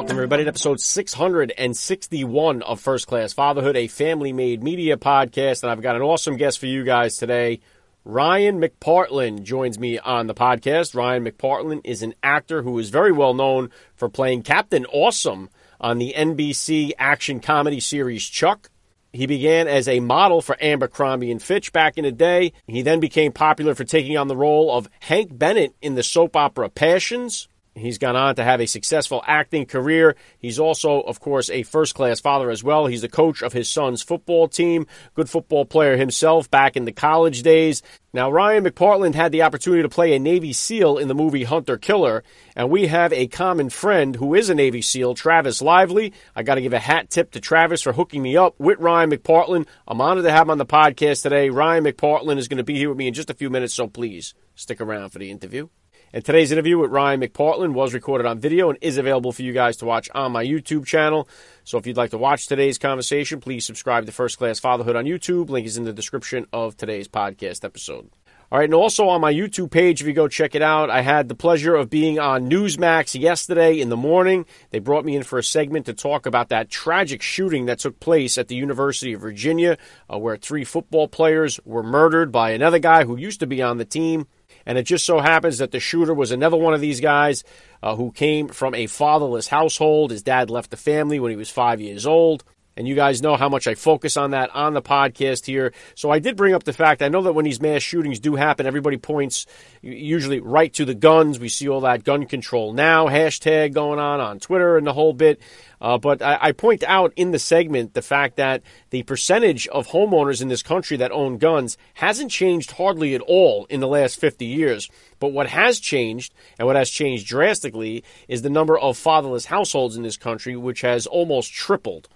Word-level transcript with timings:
Welcome, 0.00 0.16
everybody, 0.16 0.44
to 0.44 0.48
episode 0.48 0.80
661 0.80 2.62
of 2.62 2.80
First 2.80 3.06
Class 3.06 3.34
Fatherhood, 3.34 3.76
a 3.76 3.86
family 3.86 4.32
made 4.32 4.62
media 4.62 4.96
podcast. 4.96 5.62
And 5.62 5.70
I've 5.70 5.82
got 5.82 5.94
an 5.94 6.00
awesome 6.00 6.38
guest 6.38 6.58
for 6.58 6.64
you 6.64 6.84
guys 6.84 7.18
today. 7.18 7.60
Ryan 8.06 8.62
McPartlin 8.62 9.42
joins 9.42 9.78
me 9.78 9.98
on 9.98 10.26
the 10.26 10.32
podcast. 10.32 10.94
Ryan 10.94 11.26
McPartlin 11.26 11.82
is 11.84 12.00
an 12.02 12.14
actor 12.22 12.62
who 12.62 12.78
is 12.78 12.88
very 12.88 13.12
well 13.12 13.34
known 13.34 13.68
for 13.94 14.08
playing 14.08 14.42
Captain 14.42 14.86
Awesome 14.86 15.50
on 15.78 15.98
the 15.98 16.14
NBC 16.16 16.92
action 16.98 17.38
comedy 17.38 17.78
series 17.78 18.26
Chuck. 18.26 18.70
He 19.12 19.26
began 19.26 19.68
as 19.68 19.86
a 19.86 20.00
model 20.00 20.40
for 20.40 20.56
Abercrombie 20.62 21.30
and 21.30 21.42
Fitch 21.42 21.74
back 21.74 21.98
in 21.98 22.04
the 22.04 22.12
day. 22.12 22.54
He 22.66 22.80
then 22.80 23.00
became 23.00 23.32
popular 23.32 23.74
for 23.74 23.84
taking 23.84 24.16
on 24.16 24.28
the 24.28 24.36
role 24.36 24.74
of 24.74 24.88
Hank 25.00 25.36
Bennett 25.38 25.74
in 25.82 25.94
the 25.94 26.02
soap 26.02 26.36
opera 26.36 26.70
Passions. 26.70 27.49
He's 27.80 27.98
gone 27.98 28.16
on 28.16 28.36
to 28.36 28.44
have 28.44 28.60
a 28.60 28.66
successful 28.66 29.22
acting 29.26 29.66
career. 29.66 30.16
He's 30.38 30.58
also, 30.58 31.00
of 31.00 31.20
course, 31.20 31.50
a 31.50 31.62
first 31.62 31.94
class 31.94 32.20
father 32.20 32.50
as 32.50 32.62
well. 32.62 32.86
He's 32.86 33.02
the 33.02 33.08
coach 33.08 33.42
of 33.42 33.52
his 33.52 33.68
son's 33.68 34.02
football 34.02 34.48
team, 34.48 34.86
good 35.14 35.28
football 35.28 35.64
player 35.64 35.96
himself 35.96 36.50
back 36.50 36.76
in 36.76 36.84
the 36.84 36.92
college 36.92 37.42
days. 37.42 37.82
Now, 38.12 38.30
Ryan 38.30 38.64
McPartlin 38.64 39.14
had 39.14 39.30
the 39.30 39.42
opportunity 39.42 39.82
to 39.82 39.88
play 39.88 40.14
a 40.14 40.18
Navy 40.18 40.52
SEAL 40.52 40.98
in 40.98 41.06
the 41.06 41.14
movie 41.14 41.44
Hunter 41.44 41.76
Killer, 41.76 42.24
and 42.56 42.68
we 42.68 42.88
have 42.88 43.12
a 43.12 43.28
common 43.28 43.70
friend 43.70 44.16
who 44.16 44.34
is 44.34 44.50
a 44.50 44.54
Navy 44.54 44.82
SEAL, 44.82 45.14
Travis 45.14 45.62
Lively. 45.62 46.12
I 46.34 46.42
got 46.42 46.56
to 46.56 46.60
give 46.60 46.72
a 46.72 46.80
hat 46.80 47.08
tip 47.08 47.30
to 47.32 47.40
Travis 47.40 47.82
for 47.82 47.92
hooking 47.92 48.22
me 48.22 48.36
up 48.36 48.58
with 48.58 48.80
Ryan 48.80 49.10
McPartlin. 49.10 49.66
I'm 49.86 50.00
honored 50.00 50.24
to 50.24 50.32
have 50.32 50.46
him 50.46 50.50
on 50.50 50.58
the 50.58 50.66
podcast 50.66 51.22
today. 51.22 51.50
Ryan 51.50 51.84
McPartlin 51.84 52.38
is 52.38 52.48
going 52.48 52.58
to 52.58 52.64
be 52.64 52.76
here 52.76 52.88
with 52.88 52.98
me 52.98 53.06
in 53.06 53.14
just 53.14 53.30
a 53.30 53.34
few 53.34 53.48
minutes, 53.48 53.74
so 53.74 53.86
please 53.86 54.34
stick 54.56 54.80
around 54.80 55.10
for 55.10 55.20
the 55.20 55.30
interview. 55.30 55.68
And 56.12 56.24
today's 56.24 56.50
interview 56.50 56.76
with 56.76 56.90
Ryan 56.90 57.20
McPartlin 57.20 57.72
was 57.72 57.94
recorded 57.94 58.26
on 58.26 58.40
video 58.40 58.68
and 58.68 58.76
is 58.80 58.96
available 58.96 59.30
for 59.30 59.42
you 59.42 59.52
guys 59.52 59.76
to 59.76 59.84
watch 59.84 60.08
on 60.12 60.32
my 60.32 60.44
YouTube 60.44 60.84
channel. 60.84 61.28
So 61.62 61.78
if 61.78 61.86
you'd 61.86 61.96
like 61.96 62.10
to 62.10 62.18
watch 62.18 62.48
today's 62.48 62.78
conversation, 62.78 63.38
please 63.38 63.64
subscribe 63.64 64.06
to 64.06 64.12
First 64.12 64.36
Class 64.36 64.58
Fatherhood 64.58 64.96
on 64.96 65.04
YouTube. 65.04 65.50
Link 65.50 65.68
is 65.68 65.76
in 65.76 65.84
the 65.84 65.92
description 65.92 66.46
of 66.52 66.76
today's 66.76 67.06
podcast 67.06 67.64
episode. 67.64 68.10
All 68.50 68.58
right, 68.58 68.64
and 68.64 68.74
also 68.74 69.06
on 69.06 69.20
my 69.20 69.32
YouTube 69.32 69.70
page, 69.70 70.00
if 70.00 70.08
you 70.08 70.12
go 70.12 70.26
check 70.26 70.56
it 70.56 70.62
out, 70.62 70.90
I 70.90 71.02
had 71.02 71.28
the 71.28 71.36
pleasure 71.36 71.76
of 71.76 71.88
being 71.88 72.18
on 72.18 72.50
Newsmax 72.50 73.18
yesterday 73.18 73.78
in 73.78 73.90
the 73.90 73.96
morning. 73.96 74.46
They 74.70 74.80
brought 74.80 75.04
me 75.04 75.14
in 75.14 75.22
for 75.22 75.38
a 75.38 75.44
segment 75.44 75.86
to 75.86 75.94
talk 75.94 76.26
about 76.26 76.48
that 76.48 76.68
tragic 76.68 77.22
shooting 77.22 77.66
that 77.66 77.78
took 77.78 78.00
place 78.00 78.36
at 78.36 78.48
the 78.48 78.56
University 78.56 79.12
of 79.12 79.20
Virginia, 79.20 79.78
uh, 80.12 80.18
where 80.18 80.36
three 80.36 80.64
football 80.64 81.06
players 81.06 81.60
were 81.64 81.84
murdered 81.84 82.32
by 82.32 82.50
another 82.50 82.80
guy 82.80 83.04
who 83.04 83.16
used 83.16 83.38
to 83.38 83.46
be 83.46 83.62
on 83.62 83.78
the 83.78 83.84
team. 83.84 84.26
And 84.70 84.78
it 84.78 84.84
just 84.84 85.04
so 85.04 85.18
happens 85.18 85.58
that 85.58 85.72
the 85.72 85.80
shooter 85.80 86.14
was 86.14 86.30
another 86.30 86.56
one 86.56 86.74
of 86.74 86.80
these 86.80 87.00
guys 87.00 87.42
uh, 87.82 87.96
who 87.96 88.12
came 88.12 88.46
from 88.46 88.72
a 88.72 88.86
fatherless 88.86 89.48
household. 89.48 90.12
His 90.12 90.22
dad 90.22 90.48
left 90.48 90.70
the 90.70 90.76
family 90.76 91.18
when 91.18 91.32
he 91.32 91.36
was 91.36 91.50
five 91.50 91.80
years 91.80 92.06
old. 92.06 92.44
And 92.80 92.88
you 92.88 92.94
guys 92.94 93.20
know 93.20 93.36
how 93.36 93.50
much 93.50 93.66
I 93.66 93.74
focus 93.74 94.16
on 94.16 94.30
that 94.30 94.48
on 94.54 94.72
the 94.72 94.80
podcast 94.80 95.44
here. 95.44 95.74
So 95.94 96.10
I 96.10 96.18
did 96.18 96.34
bring 96.34 96.54
up 96.54 96.64
the 96.64 96.72
fact 96.72 97.02
I 97.02 97.08
know 97.08 97.20
that 97.24 97.34
when 97.34 97.44
these 97.44 97.60
mass 97.60 97.82
shootings 97.82 98.18
do 98.18 98.36
happen, 98.36 98.64
everybody 98.64 98.96
points 98.96 99.44
usually 99.82 100.40
right 100.40 100.72
to 100.72 100.86
the 100.86 100.94
guns. 100.94 101.38
We 101.38 101.50
see 101.50 101.68
all 101.68 101.82
that 101.82 102.04
gun 102.04 102.24
control 102.24 102.72
now 102.72 103.06
hashtag 103.06 103.74
going 103.74 103.98
on 103.98 104.22
on 104.22 104.40
Twitter 104.40 104.78
and 104.78 104.86
the 104.86 104.94
whole 104.94 105.12
bit. 105.12 105.42
Uh, 105.78 105.98
but 105.98 106.22
I, 106.22 106.38
I, 106.40 106.52
point 106.52 106.82
out 106.84 107.12
in 107.16 107.32
the 107.32 107.38
segment 107.38 107.92
the 107.92 108.00
fact 108.00 108.36
that 108.36 108.62
the 108.88 109.02
percentage 109.02 109.68
of 109.68 109.88
homeowners 109.88 110.40
in 110.40 110.48
this 110.48 110.62
country 110.62 110.96
that 110.96 111.12
own 111.12 111.36
guns 111.36 111.76
hasn't 111.94 112.30
changed 112.30 112.72
hardly 112.72 113.14
at 113.14 113.20
all 113.22 113.66
in 113.66 113.80
the 113.80 113.88
last 113.88 114.18
50 114.18 114.46
years. 114.46 114.88
But 115.18 115.32
what 115.32 115.48
has 115.48 115.80
changed, 115.80 116.32
and 116.58 116.66
what 116.66 116.76
has 116.76 116.88
changed 116.88 117.26
drastically, 117.26 118.04
is 118.26 118.40
the 118.40 118.48
number 118.48 118.78
of 118.78 118.96
fatherless 118.96 119.46
households 119.46 119.96
in 119.96 120.02
this 120.02 120.16
country, 120.16 120.56
which 120.56 120.80
has 120.80 121.06
almost 121.06 121.52
tripled. 121.52 122.08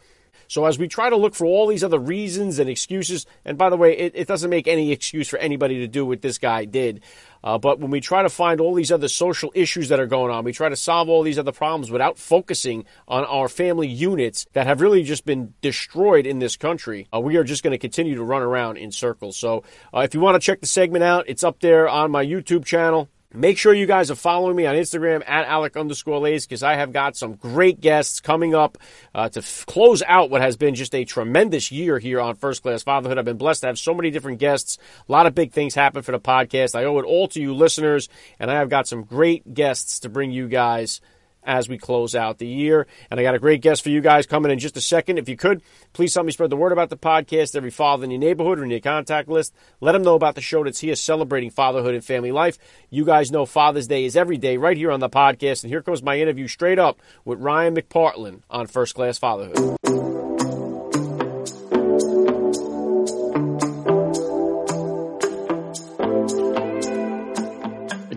So 0.49 0.65
as 0.67 0.79
we 0.79 0.89
try 0.89 1.11
to 1.11 1.17
look 1.17 1.35
for 1.35 1.47
all 1.47 1.67
these 1.67 1.85
other 1.85 1.99
reasons 1.99 2.59
and 2.59 2.69
excuses, 2.69 3.27
and 3.45 3.59
by 3.59 3.71
the 3.71 3.77
way, 3.77 3.97
it, 3.97 4.13
it 4.15 4.29
doesn't 4.29 4.51
make 4.51 4.67
any 4.67 4.93
excuse 4.93 5.29
for 5.29 5.39
anybody 5.39 5.79
to 5.81 5.89
do 5.89 6.05
what 6.07 6.23
this 6.23 6.39
guy 6.39 6.65
did. 6.65 7.03
Uh, 7.43 7.59
but 7.59 7.79
when 7.79 7.91
we 7.91 8.01
try 8.01 8.23
to 8.23 8.31
find 8.31 8.59
all 8.59 8.73
these 8.73 8.91
other 8.91 9.09
social 9.09 9.53
issues 9.55 9.91
that 9.91 10.01
are 10.01 10.07
going 10.07 10.33
on, 10.33 10.45
we 10.45 10.53
try 10.53 10.69
to 10.69 10.77
solve 10.77 11.11
all 11.11 11.23
these 11.23 11.39
other 11.39 11.53
problems 11.53 11.91
without 11.91 12.19
focusing 12.19 12.87
on 13.07 13.25
our 13.25 13.49
family 13.49 13.87
units 13.87 14.47
that 14.55 14.67
have 14.67 14.81
really 14.81 15.03
just 15.03 15.27
been 15.27 15.53
destroyed 15.61 16.27
in 16.27 16.39
this 16.39 16.57
country. 16.57 17.07
Uh, 17.15 17.21
we 17.21 17.37
are 17.37 17.45
just 17.45 17.63
going 17.63 17.73
to 17.73 17.79
continue 17.79 18.15
to 18.15 18.25
run 18.25 18.41
around 18.41 18.79
in 18.79 18.91
circles. 18.91 19.37
So 19.37 19.63
uh, 19.93 20.01
if 20.01 20.15
you 20.15 20.21
want 20.21 20.37
to 20.37 20.41
check 20.41 20.61
the 20.61 20.67
segment 20.67 21.05
out, 21.05 21.27
it's 21.29 21.45
up 21.45 21.61
there 21.61 21.87
on 21.87 22.11
my 22.11 22.25
YouTube 22.25 22.65
channel. 22.65 23.11
Make 23.37 23.59
sure 23.59 23.75
you 23.75 23.87
guys 23.87 24.13
are 24.13 24.15
following 24.15 24.55
me 24.55 24.65
on 24.67 24.77
Instagram 24.77 25.29
at 25.29 25.45
Alec 25.47 25.77
underscore 25.77 26.21
Lace 26.21 26.47
because 26.47 26.63
I 26.63 26.77
have 26.77 26.93
got 26.93 27.17
some 27.17 27.35
great 27.35 27.81
guests 27.81 28.21
coming 28.21 28.55
up 28.55 28.79
uh, 29.13 29.29
to 29.31 29.41
f- 29.41 29.65
close 29.67 30.05
out 30.07 30.31
what 30.31 30.41
has 30.41 30.57
been 30.57 30.77
just 30.77 30.95
a 30.95 31.05
tremendous 31.05 31.73
year 31.73 31.99
here 31.99 32.21
on 32.21 32.37
First 32.37 32.63
Class 32.63 32.85
Fatherhood. 32.85 33.19
I've 33.19 33.25
been 33.25 33.37
blessed 33.37 33.63
to 33.63 33.67
have 33.67 33.79
so 33.79 33.93
many 33.93 34.13
different 34.13 34.39
guests. 34.39 34.79
A 35.09 35.11
lot 35.11 35.27
of 35.27 35.35
big 35.35 35.51
things 35.51 35.75
happen 35.75 36.03
for 36.03 36.13
the 36.13 36.21
podcast. 36.21 36.77
I 36.77 36.85
owe 36.85 37.01
it 37.01 37.05
all 37.05 37.27
to 37.29 37.41
you 37.41 37.55
listeners, 37.55 38.09
and 38.39 38.53
I 38.53 38.55
have 38.55 38.69
got 38.69 38.87
some 38.87 39.03
great 39.03 39.53
guests 39.53 39.99
to 40.01 40.09
bring 40.09 40.31
you 40.31 40.47
guys 40.47 41.01
as 41.45 41.69
we 41.69 41.79
close 41.79 42.15
out 42.15 42.39
the 42.39 42.47
year. 42.47 42.87
And 43.11 43.21
I 43.21 43.23
got 43.23 43.35
a 43.35 43.39
great 43.39 43.61
guest 43.61 43.83
for 43.83 43.91
you 43.91 44.01
guys 44.01 44.27
coming 44.27 44.51
in 44.51 44.59
just 44.59 44.77
a 44.77 44.81
second. 44.81 45.19
If 45.19 45.29
you 45.29 45.37
could, 45.37 45.63
please 45.93 46.15
help 46.15 46.27
me 46.27 46.33
spread 46.33 46.51
the 46.51 46.57
word 46.57 46.73
about 46.73 46.91
the 46.91 46.97
podcast. 46.97 47.55
Every 47.55 47.71
father 47.71 48.05
in 48.05 48.11
your 48.11 48.21
neighborhood 48.21 48.59
or 48.59 48.65
in 48.65 48.71
your 48.71 48.81
contact 48.81 49.29
list, 49.29 49.55
let 49.81 49.93
them 49.93 50.03
know 50.03 50.15
about 50.15 50.35
the 50.35 50.41
show 50.41 50.65
that's 50.65 50.81
here 50.81 50.95
celebrating 50.95 51.51
fatherhood 51.51 51.95
and 51.95 52.05
family 52.05 52.33
life. 52.33 52.59
You 52.91 53.05
guys 53.05 53.31
know 53.31 53.47
Father's 53.47 53.87
Day 53.87 54.05
is 54.05 54.17
every 54.17 54.39
day 54.39 54.57
right 54.57 54.77
here 54.77 54.91
on 54.91 55.01
the 55.01 55.11
podcast. 55.11 55.63
And 55.63 55.71
here 55.71 55.83
comes 55.83 56.03
my 56.03 56.19
interview 56.19 56.49
straight 56.49 56.79
up 56.79 57.01
with 57.25 57.41
Ryan 57.41 57.75
McPartlin 57.75 58.43
on 58.51 58.67
First 58.67 58.95
Class 58.95 59.19
Fatherhood. 59.19 60.34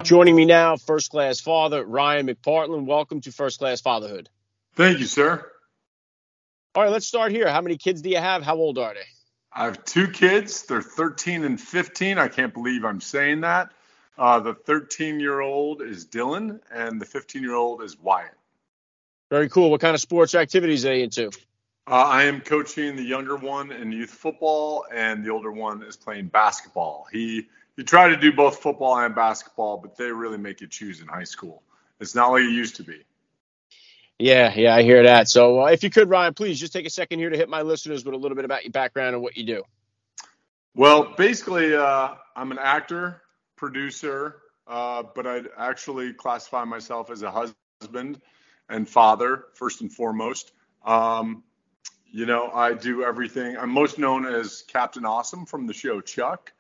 Joining 0.08 0.38
me 0.38 0.46
now, 0.46 0.78
first 0.78 1.12
class 1.12 1.42
father 1.42 1.84
Ryan 1.84 2.28
McPartlin. 2.28 2.86
Welcome 2.86 3.20
to 3.20 3.32
First 3.34 3.60
Class 3.60 3.82
Fatherhood. 3.82 4.30
Thank 4.74 5.00
you, 5.00 5.06
sir. 5.06 5.46
All 6.74 6.84
right, 6.84 6.92
let's 6.94 7.06
start 7.06 7.34
here. 7.34 7.50
How 7.52 7.60
many 7.60 7.76
kids 7.76 8.02
do 8.02 8.10
you 8.10 8.16
have? 8.16 8.42
How 8.42 8.56
old 8.56 8.78
are 8.78 8.94
they? 8.94 9.02
I 9.52 9.66
have 9.66 9.84
two 9.84 10.08
kids. 10.08 10.64
They're 10.64 10.82
13 10.82 11.44
and 11.44 11.60
15. 11.60 12.18
I 12.18 12.30
can't 12.30 12.54
believe 12.54 12.86
I'm 12.86 13.02
saying 13.02 13.42
that. 13.42 13.74
Uh, 14.18 14.40
the 14.40 14.54
13 14.54 15.20
year 15.20 15.42
old 15.42 15.82
is 15.82 16.06
Dylan, 16.06 16.62
and 16.72 17.02
the 17.02 17.06
15 17.06 17.42
year 17.42 17.56
old 17.56 17.84
is 17.84 18.00
Wyatt. 18.00 18.32
Very 19.30 19.50
cool. 19.50 19.70
What 19.70 19.82
kind 19.82 19.94
of 19.94 20.00
sports 20.00 20.36
activities 20.36 20.86
are 20.86 20.90
they 20.90 21.04
into? 21.04 21.32
Uh, 21.86 21.96
I 21.96 22.24
am 22.24 22.40
coaching 22.40 22.96
the 22.96 23.04
younger 23.04 23.36
one 23.36 23.74
in 23.74 23.92
youth 23.92 24.12
football, 24.12 24.86
and 24.90 25.26
the 25.26 25.32
older 25.32 25.52
one 25.52 25.84
is 25.84 25.98
playing 25.98 26.28
basketball. 26.28 27.08
He 27.12 27.50
you 27.78 27.84
try 27.84 28.10
to 28.10 28.18
do 28.18 28.34
both 28.34 28.60
football 28.60 28.98
and 28.98 29.16
basketball, 29.16 29.78
but 29.78 29.96
they 29.96 30.12
really 30.12 30.38
make 30.38 30.62
you 30.62 30.68
choose 30.68 31.00
in 31.00 31.08
high 31.08 31.24
school. 31.24 31.64
It's 32.00 32.16
not 32.16 32.32
like 32.32 32.42
it 32.42 32.52
used 32.52 32.76
to 32.78 32.84
be. 32.84 33.04
Yeah, 34.20 34.52
yeah, 34.56 34.76
I 34.76 34.82
hear 34.82 35.04
that. 35.04 35.30
So, 35.30 35.62
uh, 35.62 35.66
if 35.68 35.84
you 35.84 35.92
could, 35.92 36.10
Ryan, 36.10 36.34
please 36.34 36.60
just 36.60 36.74
take 36.74 36.88
a 36.88 36.90
second 36.90 37.20
here 37.20 37.30
to 37.30 37.38
hit 37.38 37.50
my 37.50 37.62
listeners 37.62 38.04
with 38.04 38.16
a 38.16 38.18
little 38.18 38.36
bit 38.36 38.46
about 38.46 38.64
your 38.64 38.72
background 38.72 39.14
and 39.14 39.22
what 39.22 39.38
you 39.38 39.46
do. 39.46 39.64
Well, 40.76 41.14
basically, 41.16 41.76
uh, 41.76 42.16
I'm 42.36 42.52
an 42.52 42.58
actor, 42.60 43.22
producer, 43.56 44.42
uh, 44.68 45.04
but 45.14 45.28
I'd 45.28 45.48
actually 45.58 46.14
classify 46.14 46.64
myself 46.64 47.12
as 47.12 47.22
a 47.22 47.32
husband 47.32 48.20
and 48.70 48.90
father 48.90 49.46
first 49.54 49.82
and 49.82 49.92
foremost. 49.92 50.52
Um, 50.84 51.44
you 52.12 52.26
know, 52.26 52.50
I 52.52 52.74
do 52.74 53.04
everything. 53.04 53.56
I'm 53.56 53.70
most 53.70 54.00
known 54.00 54.26
as 54.26 54.64
Captain 54.64 55.06
Awesome 55.06 55.46
from 55.46 55.68
the 55.68 55.74
show 55.74 56.02
Chuck 56.02 56.54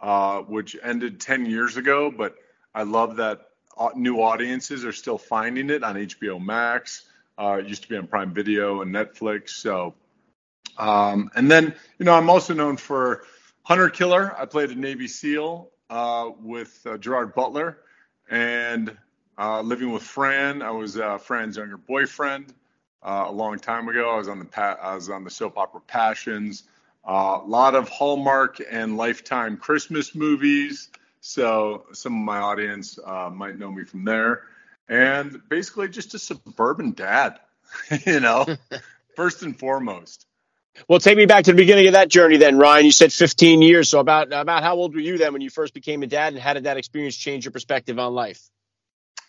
uh, 0.00 0.40
which 0.40 0.76
ended 0.82 1.20
10 1.20 1.46
years 1.46 1.76
ago, 1.76 2.10
but 2.10 2.36
I 2.74 2.82
love 2.84 3.16
that 3.16 3.48
new 3.94 4.22
audiences 4.22 4.84
are 4.84 4.92
still 4.92 5.18
finding 5.18 5.70
it 5.70 5.82
on 5.82 5.96
HBO 5.96 6.44
Max. 6.44 7.04
Uh, 7.38 7.58
it 7.60 7.68
used 7.68 7.82
to 7.82 7.88
be 7.88 7.96
on 7.96 8.06
Prime 8.06 8.34
Video 8.34 8.82
and 8.82 8.92
Netflix. 8.94 9.50
So, 9.50 9.94
um, 10.76 11.30
and 11.34 11.50
then, 11.50 11.74
you 11.98 12.04
know, 12.04 12.14
I'm 12.14 12.30
also 12.30 12.54
known 12.54 12.76
for 12.76 13.24
Hunter 13.62 13.90
Killer. 13.90 14.34
I 14.38 14.46
played 14.46 14.70
a 14.70 14.74
Navy 14.74 15.08
SEAL 15.08 15.70
uh, 15.90 16.30
with 16.40 16.80
uh, 16.86 16.98
Gerard 16.98 17.34
Butler 17.34 17.78
and 18.30 18.96
uh, 19.38 19.60
Living 19.60 19.92
with 19.92 20.02
Fran. 20.02 20.62
I 20.62 20.70
was 20.70 20.98
uh, 20.98 21.18
Fran's 21.18 21.56
younger 21.56 21.76
boyfriend 21.76 22.52
uh, 23.02 23.26
a 23.28 23.32
long 23.32 23.58
time 23.58 23.88
ago. 23.88 24.10
I 24.10 24.16
was 24.18 24.28
on 24.28 24.38
the 24.38 24.44
pa- 24.44 24.78
I 24.82 24.94
was 24.94 25.08
on 25.10 25.24
the 25.24 25.30
soap 25.30 25.56
opera 25.58 25.80
Passions. 25.80 26.64
Uh, 27.08 27.40
a 27.42 27.46
lot 27.46 27.74
of 27.74 27.88
Hallmark 27.88 28.60
and 28.70 28.98
Lifetime 28.98 29.56
Christmas 29.56 30.14
movies. 30.14 30.90
So 31.22 31.86
some 31.92 32.12
of 32.12 32.22
my 32.22 32.36
audience 32.38 32.98
uh, 33.02 33.30
might 33.30 33.58
know 33.58 33.72
me 33.72 33.84
from 33.84 34.04
there. 34.04 34.42
And 34.90 35.40
basically, 35.48 35.88
just 35.88 36.12
a 36.12 36.18
suburban 36.18 36.92
dad, 36.92 37.40
you 38.06 38.20
know, 38.20 38.46
first 39.16 39.42
and 39.42 39.58
foremost. 39.58 40.26
Well, 40.86 41.00
take 41.00 41.16
me 41.16 41.24
back 41.24 41.44
to 41.44 41.52
the 41.52 41.56
beginning 41.56 41.86
of 41.86 41.94
that 41.94 42.08
journey 42.08 42.36
then, 42.36 42.58
Ryan. 42.58 42.84
You 42.84 42.92
said 42.92 43.10
15 43.10 43.62
years. 43.62 43.88
So 43.88 44.00
about 44.00 44.30
about 44.30 44.62
how 44.62 44.76
old 44.76 44.94
were 44.94 45.00
you 45.00 45.16
then 45.16 45.32
when 45.32 45.40
you 45.40 45.50
first 45.50 45.72
became 45.72 46.02
a 46.02 46.06
dad, 46.06 46.34
and 46.34 46.42
how 46.42 46.52
did 46.52 46.64
that 46.64 46.76
experience 46.76 47.16
change 47.16 47.46
your 47.46 47.52
perspective 47.52 47.98
on 47.98 48.14
life? 48.14 48.40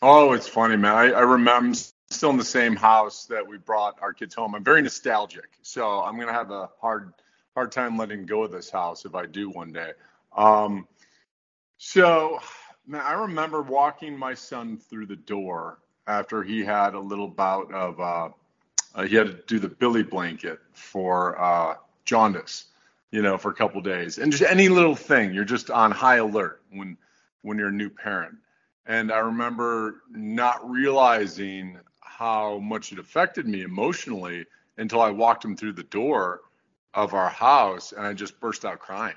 Oh, 0.01 0.33
it's 0.33 0.49
funny, 0.49 0.75
man. 0.75 0.93
I, 0.93 1.11
I 1.11 1.21
remember 1.21 1.51
I'm 1.51 1.73
still 2.09 2.29
in 2.29 2.37
the 2.37 2.43
same 2.43 2.75
house 2.75 3.25
that 3.27 3.47
we 3.47 3.57
brought 3.57 4.01
our 4.01 4.13
kids 4.13 4.35
home. 4.35 4.53
I'm 4.53 4.65
very 4.65 4.81
nostalgic, 4.81 5.49
so 5.61 6.01
I'm 6.01 6.19
gonna 6.19 6.33
have 6.33 6.51
a 6.51 6.69
hard 6.81 7.13
hard 7.55 7.71
time 7.71 7.97
letting 7.97 8.25
go 8.25 8.43
of 8.43 8.51
this 8.51 8.69
house 8.69 9.05
if 9.05 9.15
I 9.15 9.25
do 9.25 9.49
one 9.49 9.71
day. 9.71 9.91
Um, 10.35 10.87
so, 11.77 12.39
man, 12.87 13.01
I 13.01 13.13
remember 13.13 13.61
walking 13.61 14.17
my 14.17 14.33
son 14.33 14.77
through 14.77 15.07
the 15.07 15.15
door 15.15 15.79
after 16.07 16.43
he 16.43 16.63
had 16.63 16.93
a 16.93 16.99
little 16.99 17.27
bout 17.27 17.71
of 17.73 17.99
uh, 17.99 18.29
uh, 18.95 19.03
he 19.03 19.15
had 19.15 19.27
to 19.27 19.43
do 19.47 19.59
the 19.59 19.69
bili 19.69 20.07
blanket 20.07 20.59
for 20.73 21.39
uh, 21.39 21.75
jaundice, 22.05 22.65
you 23.11 23.21
know, 23.21 23.37
for 23.37 23.51
a 23.51 23.53
couple 23.53 23.79
days, 23.81 24.17
and 24.17 24.31
just 24.31 24.43
any 24.43 24.67
little 24.67 24.95
thing, 24.95 25.33
you're 25.33 25.45
just 25.45 25.69
on 25.69 25.91
high 25.91 26.17
alert 26.17 26.61
when 26.71 26.97
when 27.41 27.57
you're 27.57 27.69
a 27.69 27.73
new 27.73 27.89
parent. 27.89 28.35
And 28.85 29.11
I 29.11 29.19
remember 29.19 30.01
not 30.09 30.67
realizing 30.67 31.77
how 31.99 32.57
much 32.57 32.91
it 32.91 32.99
affected 32.99 33.47
me 33.47 33.61
emotionally 33.61 34.45
until 34.77 35.01
I 35.01 35.11
walked 35.11 35.45
him 35.45 35.55
through 35.55 35.73
the 35.73 35.83
door 35.83 36.41
of 36.93 37.13
our 37.13 37.29
house 37.29 37.91
and 37.91 38.05
I 38.05 38.13
just 38.13 38.39
burst 38.39 38.65
out 38.65 38.79
crying. 38.79 39.15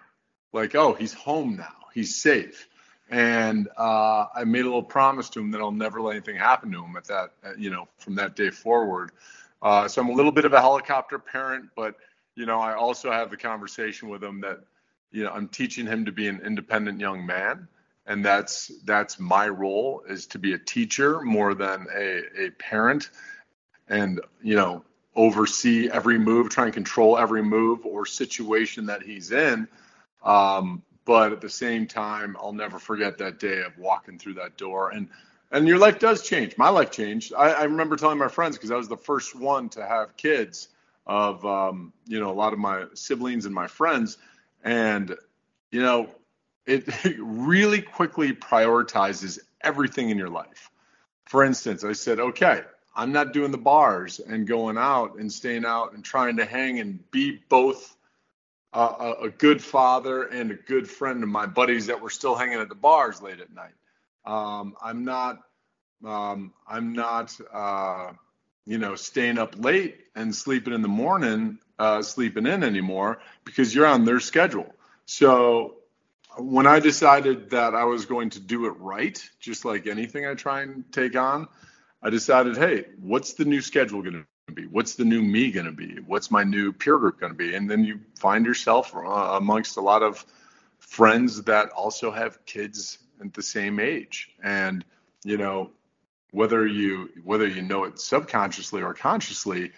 Like, 0.52 0.74
oh, 0.74 0.92
he's 0.92 1.14
home 1.14 1.56
now. 1.56 1.74
He's 1.94 2.20
safe. 2.20 2.68
And 3.10 3.68
uh, 3.76 4.26
I 4.34 4.44
made 4.44 4.62
a 4.62 4.64
little 4.64 4.82
promise 4.82 5.28
to 5.30 5.40
him 5.40 5.50
that 5.50 5.60
I'll 5.60 5.72
never 5.72 6.00
let 6.00 6.12
anything 6.12 6.36
happen 6.36 6.72
to 6.72 6.84
him 6.84 6.96
at 6.96 7.04
that, 7.06 7.32
you 7.58 7.70
know, 7.70 7.88
from 7.98 8.14
that 8.16 8.36
day 8.36 8.50
forward. 8.50 9.12
Uh, 9.60 9.88
so 9.88 10.00
I'm 10.00 10.08
a 10.08 10.12
little 10.12 10.32
bit 10.32 10.44
of 10.44 10.52
a 10.52 10.60
helicopter 10.60 11.18
parent, 11.18 11.70
but 11.76 11.96
you 12.34 12.46
know, 12.46 12.60
I 12.60 12.74
also 12.74 13.10
have 13.10 13.30
the 13.30 13.36
conversation 13.36 14.08
with 14.08 14.24
him 14.24 14.40
that, 14.40 14.60
you 15.10 15.24
know, 15.24 15.30
I'm 15.30 15.48
teaching 15.48 15.86
him 15.86 16.06
to 16.06 16.12
be 16.12 16.28
an 16.28 16.40
independent 16.44 17.00
young 17.00 17.26
man, 17.26 17.68
and 18.06 18.24
that's 18.24 18.72
that's 18.84 19.20
my 19.20 19.48
role 19.48 20.02
is 20.08 20.26
to 20.28 20.38
be 20.38 20.54
a 20.54 20.58
teacher 20.58 21.20
more 21.20 21.54
than 21.54 21.86
a 21.94 22.46
a 22.46 22.50
parent, 22.50 23.10
and 23.88 24.20
you 24.42 24.56
know, 24.56 24.84
oversee 25.14 25.90
every 25.90 26.18
move, 26.18 26.48
try 26.48 26.64
and 26.64 26.74
control 26.74 27.18
every 27.18 27.42
move 27.42 27.84
or 27.84 28.06
situation 28.06 28.86
that 28.86 29.02
he's 29.02 29.30
in. 29.32 29.68
Um, 30.22 30.82
but 31.04 31.32
at 31.32 31.40
the 31.40 31.50
same 31.50 31.86
time, 31.86 32.36
I'll 32.40 32.52
never 32.52 32.78
forget 32.78 33.18
that 33.18 33.38
day 33.38 33.62
of 33.62 33.76
walking 33.76 34.18
through 34.18 34.34
that 34.34 34.56
door 34.56 34.90
and 34.90 35.08
and 35.52 35.68
your 35.68 35.78
life 35.78 35.98
does 35.98 36.22
change. 36.22 36.56
My 36.56 36.70
life 36.70 36.90
changed. 36.90 37.34
I, 37.34 37.50
I 37.50 37.64
remember 37.64 37.96
telling 37.96 38.18
my 38.18 38.28
friends 38.28 38.56
because 38.56 38.70
I 38.70 38.76
was 38.76 38.88
the 38.88 38.96
first 38.96 39.36
one 39.36 39.68
to 39.70 39.86
have 39.86 40.16
kids 40.16 40.68
of 41.06 41.44
um, 41.44 41.92
you 42.06 42.18
know 42.18 42.30
a 42.30 42.32
lot 42.32 42.52
of 42.52 42.58
my 42.58 42.86
siblings 42.94 43.44
and 43.44 43.54
my 43.54 43.66
friends, 43.66 44.16
and 44.64 45.14
you 45.70 45.82
know 45.82 46.08
it, 46.66 46.84
it 47.04 47.16
really 47.18 47.82
quickly 47.82 48.32
prioritizes 48.32 49.38
everything 49.60 50.10
in 50.10 50.18
your 50.18 50.30
life. 50.30 50.70
For 51.26 51.44
instance, 51.44 51.84
I 51.84 51.92
said, 51.92 52.18
okay, 52.18 52.62
I'm 52.94 53.12
not 53.12 53.32
doing 53.32 53.50
the 53.50 53.58
bars 53.58 54.20
and 54.20 54.46
going 54.46 54.76
out 54.76 55.16
and 55.16 55.32
staying 55.32 55.64
out 55.64 55.94
and 55.94 56.04
trying 56.04 56.36
to 56.36 56.44
hang 56.44 56.80
and 56.80 57.10
be 57.10 57.40
both 57.48 57.96
a, 58.72 59.14
a 59.22 59.30
good 59.30 59.62
father 59.62 60.24
and 60.24 60.50
a 60.50 60.54
good 60.54 60.88
friend 60.88 61.20
to 61.20 61.26
my 61.26 61.46
buddies 61.46 61.86
that 61.86 62.00
were 62.00 62.10
still 62.10 62.34
hanging 62.34 62.58
at 62.58 62.68
the 62.68 62.74
bars 62.74 63.22
late 63.22 63.40
at 63.40 63.52
night. 63.52 63.74
Um, 64.24 64.76
I'm 64.82 65.04
not, 65.04 65.40
um, 66.04 66.52
I'm 66.66 66.92
not, 66.92 67.38
uh, 67.52 68.12
you 68.66 68.78
know, 68.78 68.94
staying 68.94 69.38
up 69.38 69.54
late 69.58 70.00
and 70.14 70.34
sleeping 70.34 70.72
in 70.72 70.82
the 70.82 70.88
morning, 70.88 71.58
uh, 71.78 72.02
sleeping 72.02 72.46
in 72.46 72.62
anymore 72.62 73.20
because 73.44 73.74
you're 73.74 73.86
on 73.86 74.04
their 74.04 74.20
schedule. 74.20 74.72
So 75.06 75.76
when 76.38 76.66
I 76.66 76.78
decided 76.78 77.50
that 77.50 77.74
I 77.74 77.84
was 77.84 78.06
going 78.06 78.30
to 78.30 78.40
do 78.40 78.66
it 78.66 78.74
right, 78.78 79.22
just 79.40 79.64
like 79.64 79.86
anything 79.86 80.26
I 80.26 80.34
try 80.34 80.62
and 80.62 80.84
take 80.92 81.16
on, 81.16 81.48
I 82.02 82.10
decided, 82.10 82.56
hey, 82.56 82.86
what's 83.00 83.34
the 83.34 83.44
new 83.44 83.60
schedule 83.60 84.02
going 84.02 84.24
to 84.48 84.52
be? 84.52 84.66
What's 84.66 84.96
the 84.96 85.04
new 85.04 85.22
me 85.22 85.50
going 85.50 85.66
to 85.66 85.72
be? 85.72 85.98
What's 86.06 86.30
my 86.30 86.42
new 86.42 86.72
peer 86.72 86.98
group 86.98 87.20
going 87.20 87.32
to 87.32 87.38
be? 87.38 87.54
And 87.54 87.70
then 87.70 87.84
you 87.84 88.00
find 88.18 88.44
yourself 88.44 88.94
uh, 88.94 88.98
amongst 88.98 89.76
a 89.76 89.80
lot 89.80 90.02
of 90.02 90.24
friends 90.92 91.42
that 91.42 91.70
also 91.70 92.10
have 92.10 92.44
kids 92.44 92.98
at 93.24 93.32
the 93.32 93.42
same 93.42 93.78
age 93.78 94.30
and 94.42 94.84
you 95.24 95.36
know 95.36 95.70
whether 96.32 96.66
you 96.66 97.08
whether 97.24 97.46
you 97.46 97.62
know 97.62 97.84
it 97.84 97.98
subconsciously 97.98 98.82
or 98.82 98.92
consciously 98.92 99.70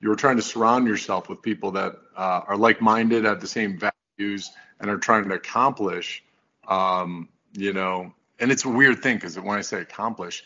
you're 0.00 0.14
trying 0.14 0.36
to 0.36 0.42
surround 0.42 0.86
yourself 0.86 1.28
with 1.28 1.40
people 1.42 1.70
that 1.70 1.94
uh, 2.16 2.40
are 2.48 2.56
like-minded 2.56 3.24
have 3.24 3.40
the 3.40 3.46
same 3.46 3.78
values 3.78 4.50
and 4.80 4.90
are 4.90 4.98
trying 4.98 5.28
to 5.28 5.34
accomplish 5.34 6.24
um, 6.68 7.28
you 7.52 7.72
know 7.72 8.12
and 8.40 8.50
it's 8.50 8.64
a 8.64 8.68
weird 8.68 9.00
thing 9.00 9.16
because 9.16 9.38
when 9.38 9.58
i 9.58 9.60
say 9.60 9.80
accomplish 9.80 10.42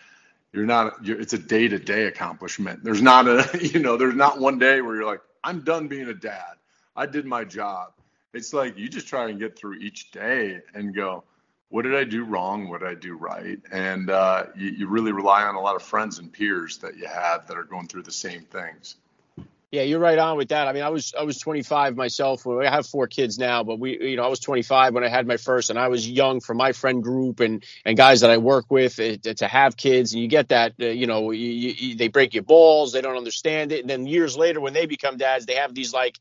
you're 0.53 0.67
not 0.67 1.05
you're, 1.05 1.21
it's 1.21 1.33
a 1.33 1.39
day-to-day 1.39 2.05
accomplishment 2.05 2.83
there's 2.83 3.03
not 3.03 3.27
a 3.27 3.49
you 3.61 3.81
know 3.81 3.97
there's 3.97 4.15
not 4.15 4.41
one 4.41 4.59
day 4.59 4.81
where 4.81 4.97
you're 4.97 5.07
like 5.07 5.21
i'm 5.45 5.61
done 5.61 5.89
being 5.89 6.09
a 6.09 6.15
dad 6.15 6.55
i 6.97 7.07
did 7.07 7.25
my 7.27 7.45
job 7.45 7.93
it's 8.33 8.53
like 8.53 8.79
you 8.79 8.89
just 8.89 9.09
try 9.09 9.29
and 9.29 9.39
get 9.39 9.59
through 9.59 9.75
each 9.75 10.11
day 10.11 10.61
and 10.75 10.95
go 10.95 11.25
what 11.71 11.83
did 11.83 11.95
I 11.95 12.05
do 12.05 12.25
wrong? 12.25 12.69
What 12.69 12.81
did 12.81 12.89
I 12.89 12.95
do 12.95 13.15
right? 13.15 13.59
And 13.71 14.11
uh, 14.11 14.47
you, 14.57 14.71
you, 14.71 14.89
really 14.89 15.13
rely 15.13 15.45
on 15.45 15.55
a 15.55 15.61
lot 15.61 15.77
of 15.77 15.83
friends 15.83 16.19
and 16.19 16.33
peers 16.33 16.79
that 16.79 16.97
you 16.97 17.07
have 17.07 17.47
that 17.47 17.57
are 17.57 17.65
going 17.65 17.87
through 17.87 18.03
the 18.03 18.13
same 18.13 18.43
things. 18.43 18.97
Yeah, 19.71 19.83
you're 19.83 19.99
right 20.01 20.17
on 20.19 20.39
with 20.39 20.49
that. 20.49 20.67
I 20.67 20.73
mean, 20.73 20.83
I 20.83 20.89
was 20.89 21.13
I 21.19 21.25
was 21.25 21.39
25 21.39 21.95
myself. 21.95 22.47
I 22.47 22.71
have 22.71 22.87
four 22.87 23.07
kids 23.07 23.39
now, 23.39 23.65
but 23.65 23.79
we, 23.79 24.01
you 24.01 24.17
know, 24.17 24.25
I 24.25 24.29
was 24.29 24.41
25 24.41 24.95
when 24.95 25.05
I 25.05 25.09
had 25.09 25.27
my 25.27 25.37
first, 25.37 25.69
and 25.69 25.79
I 25.79 25.89
was 25.89 26.09
young 26.09 26.41
for 26.41 26.55
my 26.55 26.73
friend 26.73 27.03
group 27.03 27.41
and 27.41 27.63
and 27.85 27.99
guys 27.99 28.23
that 28.23 28.31
I 28.31 28.39
work 28.39 28.71
with 28.71 28.99
it, 28.99 29.25
to 29.25 29.47
have 29.47 29.77
kids, 29.77 30.15
and 30.15 30.23
you 30.23 30.29
get 30.29 30.49
that, 30.49 30.73
uh, 30.81 30.87
you 30.87 31.07
know, 31.07 31.33
you, 31.33 31.49
you, 31.77 31.97
they 31.97 32.09
break 32.09 32.33
your 32.33 32.45
balls, 32.45 32.93
they 32.95 33.03
don't 33.03 33.19
understand 33.19 33.73
it, 33.73 33.81
and 33.83 33.91
then 33.91 34.07
years 34.07 34.39
later 34.39 34.59
when 34.63 34.73
they 34.73 34.87
become 34.87 35.19
dads, 35.19 35.45
they 35.45 35.57
have 35.57 35.75
these 35.75 35.93
like 35.93 36.19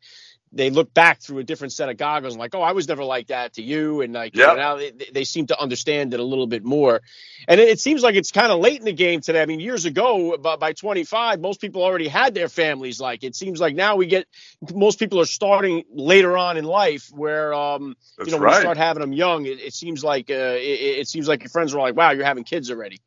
they 0.51 0.69
look 0.71 0.93
back 0.93 1.21
through 1.21 1.39
a 1.39 1.43
different 1.43 1.73
set 1.73 1.89
of 1.89 1.97
goggles 1.97 2.33
and 2.33 2.39
like, 2.39 2.55
oh, 2.55 2.61
I 2.61 2.71
was 2.71 2.87
never 2.87 3.03
like 3.03 3.27
that 3.27 3.53
to 3.53 3.61
you, 3.61 4.01
and 4.01 4.13
like 4.13 4.35
yep. 4.35 4.41
you 4.41 4.53
know, 4.53 4.59
now 4.59 4.75
they, 4.77 4.91
they 4.91 5.23
seem 5.23 5.47
to 5.47 5.59
understand 5.59 6.13
it 6.13 6.19
a 6.19 6.23
little 6.23 6.47
bit 6.47 6.63
more. 6.63 7.01
And 7.47 7.59
it, 7.59 7.69
it 7.69 7.79
seems 7.79 8.01
like 8.01 8.15
it's 8.15 8.31
kind 8.31 8.51
of 8.51 8.59
late 8.59 8.79
in 8.79 8.85
the 8.85 8.93
game 8.93 9.21
today. 9.21 9.41
I 9.41 9.45
mean, 9.45 9.59
years 9.59 9.85
ago, 9.85 10.37
by, 10.37 10.55
by 10.55 10.73
25, 10.73 11.39
most 11.39 11.61
people 11.61 11.83
already 11.83 12.07
had 12.07 12.33
their 12.33 12.49
families. 12.49 12.99
Like 12.99 13.23
it 13.23 13.35
seems 13.35 13.59
like 13.59 13.75
now 13.75 13.95
we 13.95 14.07
get 14.07 14.27
most 14.73 14.97
people 14.97 15.19
are 15.19 15.25
starting 15.25 15.83
later 15.93 16.37
on 16.37 16.57
in 16.57 16.65
life, 16.65 17.09
where 17.13 17.53
um, 17.53 17.95
you 18.17 18.31
know 18.31 18.39
right. 18.39 18.49
when 18.49 18.53
you 18.55 18.61
start 18.61 18.77
having 18.77 19.01
them 19.01 19.13
young, 19.13 19.45
it, 19.45 19.59
it 19.59 19.73
seems 19.73 20.03
like 20.03 20.31
uh, 20.31 20.57
it, 20.57 20.99
it 20.99 21.07
seems 21.07 21.27
like 21.27 21.43
your 21.43 21.49
friends 21.49 21.73
are 21.75 21.79
like, 21.79 21.95
wow, 21.95 22.11
you're 22.11 22.25
having 22.25 22.43
kids 22.43 22.71
already. 22.71 22.99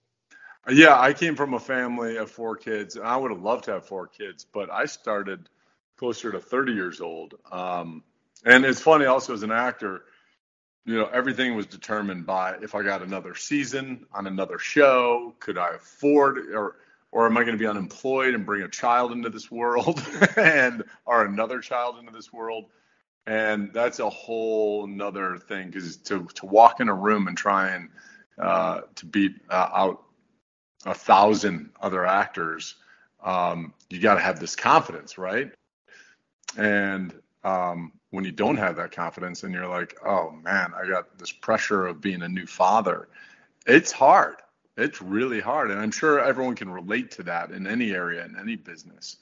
Yeah, 0.71 0.99
I 0.99 1.13
came 1.13 1.35
from 1.35 1.55
a 1.55 1.61
family 1.61 2.19
of 2.19 2.31
four 2.31 2.55
kids, 2.55 2.95
and 2.95 3.05
I 3.05 3.17
would 3.17 3.33
have 3.33 3.43
loved 3.43 3.65
to 3.65 3.73
have 3.73 3.87
four 3.87 4.07
kids, 4.07 4.47
but 4.53 4.71
I 4.71 4.85
started 4.85 5.49
closer 6.03 6.33
to 6.33 6.41
30 6.41 6.73
years 6.73 7.01
old. 7.01 7.35
Um, 7.53 8.03
and 8.45 8.65
it's 8.65 8.81
funny 8.81 9.05
also 9.05 9.35
as 9.35 9.45
an 9.45 9.53
actor, 9.53 10.03
you 10.85 10.97
know, 10.99 11.07
everything 11.07 11.55
was 11.55 11.67
determined 11.67 12.27
by 12.27 12.57
if 12.61 12.75
I 12.75 12.83
got 12.83 13.03
another 13.03 13.37
season 13.37 14.05
on 14.13 14.27
another 14.27 14.59
show, 14.59 15.33
could 15.39 15.59
I 15.59 15.77
afford 15.77 16.39
or 16.53 16.75
or 17.13 17.27
am 17.27 17.37
I 17.37 17.43
going 17.43 17.57
to 17.57 17.59
be 17.59 17.69
unemployed 17.69 18.35
and 18.35 18.45
bring 18.45 18.63
a 18.63 18.69
child 18.69 19.13
into 19.13 19.31
this 19.31 19.49
world 19.49 20.03
and 20.37 20.83
or 21.07 21.25
another 21.25 21.61
child 21.61 22.01
into 22.01 22.11
this 22.11 22.33
world? 22.33 22.65
And 23.29 23.73
that's 23.73 24.01
a 24.01 24.11
whole 24.11 24.83
another 24.83 25.39
thing 25.39 25.71
because 25.71 25.99
to 25.99 26.27
to 26.35 26.47
walk 26.47 26.81
in 26.81 26.89
a 26.89 26.95
room 26.95 27.29
and 27.29 27.39
try 27.39 27.77
and 27.77 27.91
uh, 28.41 28.81
to 28.97 29.07
beat 29.07 29.37
uh, 29.49 29.69
out 29.73 30.03
a 30.85 30.95
thousand 30.95 31.71
other 31.81 32.05
actors, 32.05 32.75
um, 33.23 33.73
you 33.89 34.01
got 34.01 34.15
to 34.15 34.21
have 34.21 34.41
this 34.41 34.57
confidence, 34.57 35.17
right? 35.17 35.53
And 36.57 37.15
um, 37.45 37.93
when 38.11 38.25
you 38.25 38.33
don't 38.33 38.57
have 38.57 38.77
that 38.77 38.93
confidence 38.93 39.43
and 39.43 39.55
you're 39.55 39.69
like, 39.69 39.97
oh 40.05 40.31
man, 40.31 40.73
I 40.77 40.89
got 40.89 41.19
this 41.19 41.33
pressure 41.33 41.87
of 41.87 42.01
being 42.01 42.23
a 42.23 42.29
new 42.29 42.47
father, 42.47 43.09
it's 43.67 43.93
hard. 43.93 44.37
It's 44.77 45.03
really 45.03 45.41
hard. 45.41 45.71
And 45.71 45.81
I'm 45.81 45.91
sure 45.91 46.21
everyone 46.21 46.55
can 46.55 46.71
relate 46.71 47.13
to 47.13 47.25
that 47.25 47.51
in 47.51 47.67
any 47.67 47.93
area, 47.93 48.25
in 48.25 48.37
any 48.39 48.57
business. 48.57 49.17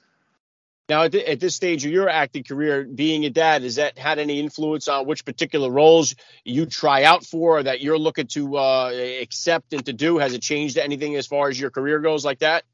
Now, 0.88 1.04
at, 1.04 1.14
at, 1.14 1.38
this 1.38 1.54
stage 1.54 1.84
of 1.86 1.92
your 1.92 2.08
acting 2.08 2.42
career, 2.42 2.82
being 2.84 3.24
a 3.24 3.30
dad, 3.30 3.62
has 3.62 3.76
that 3.76 3.96
had 3.96 4.18
any 4.18 4.40
influence 4.40 4.88
on 4.88 5.06
which 5.06 5.24
particular 5.24 5.70
roles 5.70 6.16
you 6.44 6.66
try 6.66 7.04
out 7.04 7.24
for 7.24 7.58
or 7.58 7.62
that 7.62 7.80
you're 7.80 7.98
looking 7.98 8.26
to 8.28 8.56
uh, 8.56 8.90
accept 9.22 9.72
and 9.72 9.86
to 9.86 9.92
do? 9.92 10.18
Has 10.18 10.34
it 10.34 10.42
changed 10.42 10.78
anything 10.78 11.14
as 11.14 11.28
far 11.28 11.48
as 11.48 11.60
your 11.60 11.70
career 11.70 12.00
goes 12.00 12.24
like 12.24 12.40
that? 12.40 12.64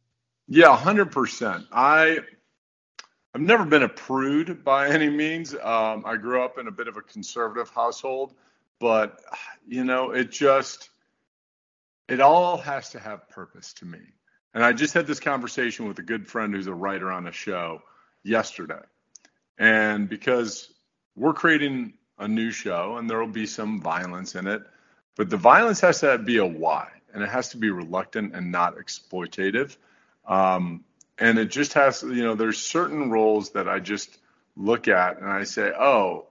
Yeah, 0.49 0.75
100%. 0.75 1.67
I 1.73 2.21
I've 3.37 3.43
never 3.43 3.67
been 3.67 3.83
a 3.83 3.89
prude 3.91 4.65
by 4.65 4.89
any 4.95 5.11
means. 5.11 5.53
Um, 5.53 6.05
I 6.07 6.17
grew 6.17 6.43
up 6.43 6.57
in 6.57 6.69
a 6.69 6.71
bit 6.71 6.89
of 6.89 6.97
a 6.97 7.03
conservative 7.03 7.69
household, 7.69 8.33
but 8.79 9.21
you 9.69 9.85
know, 9.85 10.13
it 10.13 10.31
just 10.31 10.89
it 12.09 12.23
all 12.23 12.57
has 12.57 12.89
to 12.93 12.99
have 12.99 13.29
purpose 13.29 13.75
to 13.75 13.85
me. 13.85 13.99
And 14.55 14.65
I 14.65 14.73
just 14.73 14.95
had 14.95 15.07
this 15.07 15.21
conversation 15.21 15.87
with 15.87 15.99
a 15.99 16.03
good 16.03 16.27
friend 16.27 16.55
who's 16.55 16.67
a 16.67 16.73
writer 16.73 17.13
on 17.13 17.27
a 17.27 17.33
show 17.33 17.83
yesterday. 18.23 18.81
And 19.59 20.09
because 20.09 20.73
we're 21.15 21.35
creating 21.35 21.93
a 22.19 22.27
new 22.27 22.51
show 22.51 22.97
and 22.97 23.11
there 23.11 23.19
will 23.19 23.27
be 23.27 23.45
some 23.45 23.83
violence 23.83 24.35
in 24.35 24.47
it, 24.47 24.63
but 25.15 25.29
the 25.29 25.37
violence 25.37 25.81
has 25.81 26.01
to 26.01 26.17
be 26.17 26.39
a 26.39 26.47
why 26.47 26.89
and 27.13 27.23
it 27.23 27.29
has 27.29 27.51
to 27.51 27.59
be 27.59 27.69
reluctant 27.69 28.35
and 28.35 28.51
not 28.51 28.77
exploitative. 28.77 29.77
Um, 30.25 30.87
and 31.19 31.39
it 31.39 31.51
just 31.51 31.73
has, 31.75 32.03
you 32.03 32.23
know, 32.23 32.35
there's 32.35 32.59
certain 32.59 33.11
roles 33.11 33.51
that 33.51 33.69
I 33.69 33.81
just 33.81 34.19
look 34.57 34.89
at 34.89 35.19
and 35.19 35.29
I 35.29 35.45
say, 35.45 35.73
oh, 35.79 36.27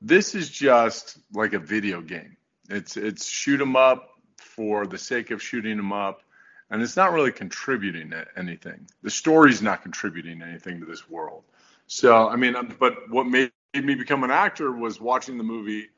this 0.00 0.34
is 0.34 0.50
just 0.50 1.18
like 1.32 1.52
a 1.54 1.58
video 1.58 2.00
game. 2.00 2.36
It's 2.68 2.96
it's 2.96 3.26
shoot 3.26 3.60
'em 3.60 3.76
up 3.76 4.10
for 4.36 4.86
the 4.86 4.98
sake 4.98 5.30
of 5.30 5.42
shooting 5.42 5.76
them 5.76 5.92
up, 5.92 6.22
and 6.70 6.82
it's 6.82 6.96
not 6.96 7.12
really 7.12 7.32
contributing 7.32 8.12
anything. 8.36 8.86
The 9.02 9.10
story's 9.10 9.62
not 9.62 9.82
contributing 9.82 10.42
anything 10.42 10.80
to 10.80 10.86
this 10.86 11.08
world. 11.08 11.44
So 11.86 12.28
I 12.28 12.36
mean, 12.36 12.56
um, 12.56 12.74
but 12.78 13.10
what 13.10 13.26
made 13.26 13.52
me 13.74 13.94
become 13.94 14.24
an 14.24 14.30
actor 14.30 14.72
was 14.72 15.00
watching 15.00 15.38
the 15.38 15.44
movie, 15.44 15.88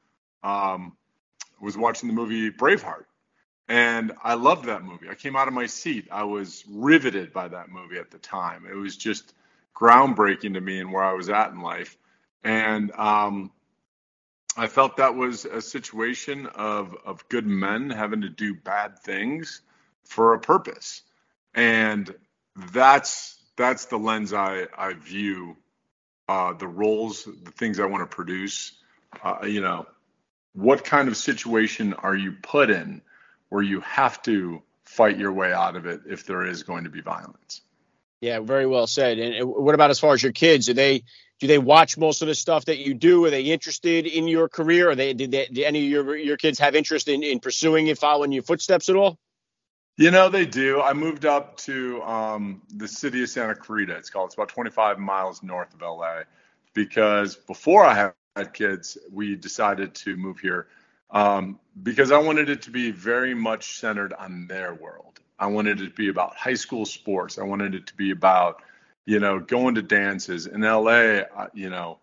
um, 0.42 0.96
was 1.60 1.76
watching 1.76 2.08
the 2.08 2.14
movie 2.14 2.50
Braveheart, 2.50 3.04
and 3.68 4.12
I 4.22 4.34
loved 4.34 4.66
that 4.66 4.84
movie. 4.84 5.08
I 5.08 5.14
came 5.14 5.36
out 5.36 5.48
of 5.48 5.54
my 5.54 5.66
seat. 5.66 6.08
I 6.10 6.24
was 6.24 6.64
riveted 6.68 7.32
by 7.32 7.48
that 7.48 7.68
movie 7.68 7.98
at 7.98 8.10
the 8.10 8.18
time. 8.18 8.66
It 8.70 8.76
was 8.76 8.96
just 8.96 9.34
groundbreaking 9.74 10.54
to 10.54 10.60
me 10.60 10.80
and 10.80 10.92
where 10.92 11.02
I 11.02 11.14
was 11.14 11.28
at 11.28 11.50
in 11.50 11.60
life, 11.60 11.96
and 12.44 12.92
um, 12.92 13.50
I 14.56 14.68
felt 14.68 14.96
that 14.98 15.14
was 15.14 15.44
a 15.44 15.60
situation 15.60 16.46
of 16.46 16.96
of 17.04 17.28
good 17.28 17.46
men 17.46 17.90
having 17.90 18.22
to 18.22 18.28
do 18.28 18.54
bad 18.54 18.98
things 19.00 19.62
for 20.04 20.34
a 20.34 20.40
purpose, 20.40 21.02
and 21.54 22.14
that's 22.72 23.36
that's 23.56 23.86
the 23.86 23.98
lens 23.98 24.32
I 24.32 24.66
I 24.76 24.94
view 24.94 25.56
uh, 26.28 26.52
the 26.52 26.68
roles, 26.68 27.24
the 27.24 27.50
things 27.52 27.80
I 27.80 27.86
want 27.86 28.08
to 28.08 28.14
produce. 28.14 28.72
Uh, 29.22 29.38
you 29.44 29.60
know, 29.60 29.86
what 30.52 30.84
kind 30.84 31.08
of 31.08 31.16
situation 31.16 31.94
are 31.94 32.14
you 32.14 32.32
put 32.42 32.70
in 32.70 33.02
where 33.48 33.62
you 33.62 33.80
have 33.80 34.20
to 34.22 34.62
fight 34.84 35.18
your 35.18 35.32
way 35.32 35.52
out 35.52 35.76
of 35.76 35.86
it 35.86 36.02
if 36.08 36.26
there 36.26 36.46
is 36.46 36.62
going 36.62 36.84
to 36.84 36.90
be 36.90 37.00
violence? 37.00 37.62
Yeah, 38.20 38.40
very 38.40 38.66
well 38.66 38.86
said. 38.86 39.18
And 39.18 39.48
what 39.48 39.74
about 39.74 39.90
as 39.90 40.00
far 40.00 40.14
as 40.14 40.22
your 40.22 40.32
kids? 40.32 40.66
Do 40.66 40.74
they 40.74 41.04
do 41.38 41.46
they 41.46 41.58
watch 41.58 41.98
most 41.98 42.22
of 42.22 42.28
the 42.28 42.34
stuff 42.34 42.64
that 42.64 42.78
you 42.78 42.94
do? 42.94 43.24
Are 43.26 43.30
they 43.30 43.42
interested 43.42 44.06
in 44.06 44.26
your 44.26 44.48
career? 44.48 44.90
Are 44.90 44.94
they 44.94 45.12
did, 45.12 45.30
they, 45.30 45.46
did 45.46 45.64
any 45.64 45.84
of 45.84 45.90
your 45.90 46.16
your 46.16 46.36
kids 46.36 46.58
have 46.58 46.74
interest 46.74 47.08
in, 47.08 47.22
in 47.22 47.40
pursuing 47.40 47.88
it, 47.88 47.98
following 47.98 48.32
your 48.32 48.42
footsteps 48.42 48.88
at 48.88 48.96
all? 48.96 49.18
You 49.98 50.10
know 50.10 50.28
they 50.28 50.44
do. 50.44 50.80
I 50.80 50.92
moved 50.92 51.24
up 51.24 51.56
to 51.58 52.02
um, 52.02 52.62
the 52.74 52.88
city 52.88 53.22
of 53.22 53.30
Santa 53.30 53.54
Clarita. 53.54 53.96
It's 53.96 54.10
called. 54.10 54.28
It's 54.28 54.34
about 54.34 54.48
25 54.48 54.98
miles 54.98 55.42
north 55.42 55.72
of 55.74 55.80
LA. 55.80 56.22
Because 56.74 57.36
before 57.36 57.84
I 57.84 58.12
had 58.36 58.52
kids, 58.52 58.98
we 59.10 59.36
decided 59.36 59.94
to 59.94 60.16
move 60.16 60.38
here 60.38 60.68
um, 61.10 61.58
because 61.82 62.12
I 62.12 62.18
wanted 62.18 62.48
it 62.50 62.62
to 62.62 62.70
be 62.70 62.90
very 62.90 63.34
much 63.34 63.78
centered 63.78 64.12
on 64.12 64.46
their 64.46 64.74
world. 64.74 65.20
I 65.38 65.46
wanted 65.48 65.80
it 65.80 65.86
to 65.86 65.94
be 65.94 66.08
about 66.08 66.36
high 66.36 66.54
school 66.54 66.86
sports. 66.86 67.38
I 67.38 67.44
wanted 67.44 67.74
it 67.74 67.86
to 67.88 67.94
be 67.94 68.10
about 68.10 68.62
you 69.06 69.20
know, 69.20 69.38
going 69.38 69.76
to 69.76 69.82
dances 69.82 70.46
in 70.46 70.60
LA, 70.60 71.22
you 71.54 71.70
know, 71.70 71.98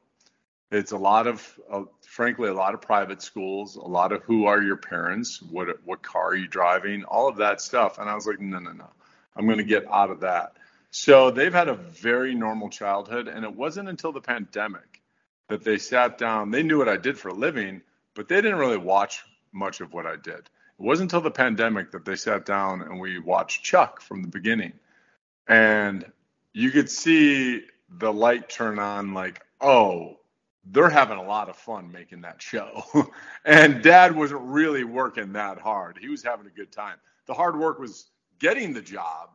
it's 0.72 0.94
a 0.94 0.98
lot 0.98 1.28
of, 1.28 1.60
uh, 1.70 1.84
frankly, 2.02 2.50
a 2.50 2.54
lot 2.54 2.74
of 2.74 2.82
private 2.82 3.22
schools, 3.22 3.76
a 3.76 3.82
lot 3.82 4.12
of 4.12 4.24
who 4.24 4.46
are 4.46 4.62
your 4.62 4.78
parents, 4.78 5.40
what 5.42 5.68
what 5.86 6.02
car 6.02 6.30
are 6.30 6.36
you 6.36 6.48
driving, 6.48 7.04
all 7.04 7.28
of 7.28 7.36
that 7.38 7.62
stuff. 7.62 8.00
And 8.00 8.10
I 8.10 8.16
was 8.16 8.26
like, 8.26 8.40
no, 8.40 8.58
no, 8.58 8.72
no, 8.72 8.90
I'm 9.36 9.46
going 9.46 9.60
to 9.60 9.64
get 9.64 9.86
out 9.92 10.10
of 10.10 10.22
that. 10.22 10.54
So 10.90 11.30
they've 11.30 11.54
had 11.54 11.68
a 11.68 11.76
very 11.76 12.34
normal 12.34 12.70
childhood, 12.70 13.28
and 13.28 13.44
it 13.44 13.54
wasn't 13.54 13.90
until 13.90 14.12
the 14.12 14.22
pandemic 14.22 15.02
that 15.50 15.64
they 15.64 15.78
sat 15.78 16.18
down. 16.18 16.50
They 16.50 16.64
knew 16.64 16.78
what 16.78 16.90
I 16.90 16.98
did 16.98 17.20
for 17.20 17.28
a 17.30 17.34
living, 17.34 17.82
but 18.16 18.28
they 18.28 18.42
didn't 18.42 18.60
really 18.60 18.78
watch 18.78 19.24
much 19.52 19.82
of 19.82 19.94
what 19.94 20.06
I 20.06 20.16
did. 20.16 20.40
It 20.40 20.50
wasn't 20.80 21.12
until 21.12 21.22
the 21.22 21.32
pandemic 21.32 21.92
that 21.92 22.06
they 22.06 22.16
sat 22.16 22.46
down 22.46 22.82
and 22.82 23.00
we 23.00 23.20
watched 23.20 23.64
Chuck 23.64 24.02
from 24.02 24.22
the 24.22 24.28
beginning. 24.28 24.74
And 25.48 26.06
you 26.54 26.72
could 26.72 26.90
see 26.90 27.64
the 27.90 28.12
light 28.12 28.50
turn 28.50 28.80
on 28.80 29.14
like, 29.14 29.42
oh, 29.62 30.18
they're 30.66 30.90
having 30.90 31.18
a 31.18 31.24
lot 31.24 31.50
of 31.50 31.58
fun 31.58 31.92
making 31.92 32.22
that 32.22 32.42
show. 32.42 32.84
and 33.46 33.84
dad 33.84 34.16
wasn't 34.16 34.42
really 34.42 34.84
working 34.84 35.34
that 35.34 35.60
hard. 35.60 35.98
He 36.00 36.10
was 36.10 36.24
having 36.24 36.48
a 36.48 36.50
good 36.50 36.72
time. 36.72 36.98
The 37.26 37.34
hard 37.34 37.60
work 37.60 37.80
was 37.80 38.08
getting 38.40 38.74
the 38.74 38.82
job. 38.82 39.30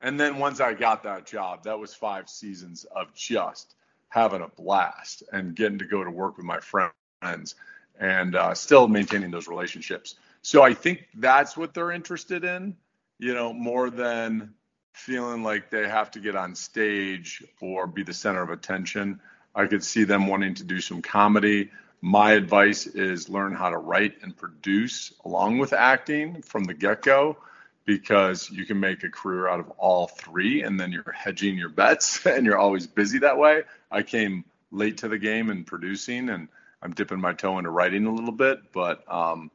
And 0.00 0.18
then 0.18 0.38
once 0.38 0.60
I 0.60 0.74
got 0.74 1.04
that 1.04 1.26
job, 1.26 1.62
that 1.64 1.78
was 1.78 1.94
five 1.94 2.28
seasons 2.28 2.84
of 2.96 3.14
just 3.14 3.76
having 4.08 4.42
a 4.42 4.48
blast 4.48 5.22
and 5.32 5.54
getting 5.54 5.78
to 5.78 5.84
go 5.86 6.02
to 6.02 6.10
work 6.10 6.36
with 6.36 6.44
my 6.44 6.58
friends 6.58 7.54
and 8.02 8.34
uh, 8.34 8.52
still 8.52 8.88
maintaining 8.88 9.30
those 9.30 9.46
relationships. 9.46 10.16
So 10.42 10.60
I 10.60 10.74
think 10.74 11.06
that's 11.14 11.56
what 11.56 11.72
they're 11.72 11.92
interested 11.92 12.42
in, 12.42 12.76
you 13.20 13.32
know, 13.32 13.52
more 13.52 13.90
than 13.90 14.54
feeling 14.92 15.44
like 15.44 15.70
they 15.70 15.88
have 15.88 16.10
to 16.10 16.18
get 16.18 16.34
on 16.34 16.56
stage 16.56 17.44
or 17.60 17.86
be 17.86 18.02
the 18.02 18.12
center 18.12 18.42
of 18.42 18.50
attention. 18.50 19.20
I 19.54 19.66
could 19.66 19.84
see 19.84 20.02
them 20.02 20.26
wanting 20.26 20.54
to 20.54 20.64
do 20.64 20.80
some 20.80 21.00
comedy. 21.00 21.70
My 22.00 22.32
advice 22.32 22.88
is 22.88 23.28
learn 23.28 23.54
how 23.54 23.70
to 23.70 23.78
write 23.78 24.16
and 24.22 24.36
produce 24.36 25.12
along 25.24 25.58
with 25.58 25.72
acting 25.72 26.42
from 26.42 26.64
the 26.64 26.74
get 26.74 27.02
go 27.02 27.36
because 27.84 28.50
you 28.50 28.66
can 28.66 28.80
make 28.80 29.04
a 29.04 29.10
career 29.10 29.46
out 29.46 29.60
of 29.60 29.70
all 29.78 30.08
three 30.08 30.64
and 30.64 30.78
then 30.78 30.90
you're 30.90 31.12
hedging 31.12 31.56
your 31.56 31.68
bets 31.68 32.26
and 32.26 32.46
you're 32.46 32.58
always 32.58 32.88
busy 32.88 33.20
that 33.20 33.38
way. 33.38 33.62
I 33.92 34.02
came 34.02 34.44
late 34.72 34.98
to 34.98 35.08
the 35.08 35.18
game 35.18 35.50
in 35.50 35.62
producing 35.62 36.28
and 36.30 36.48
I'm 36.82 36.92
dipping 36.92 37.20
my 37.20 37.32
toe 37.32 37.58
into 37.58 37.70
writing 37.70 38.06
a 38.06 38.12
little 38.12 38.32
bit, 38.32 38.72
but 38.72 39.04
um, 39.12 39.50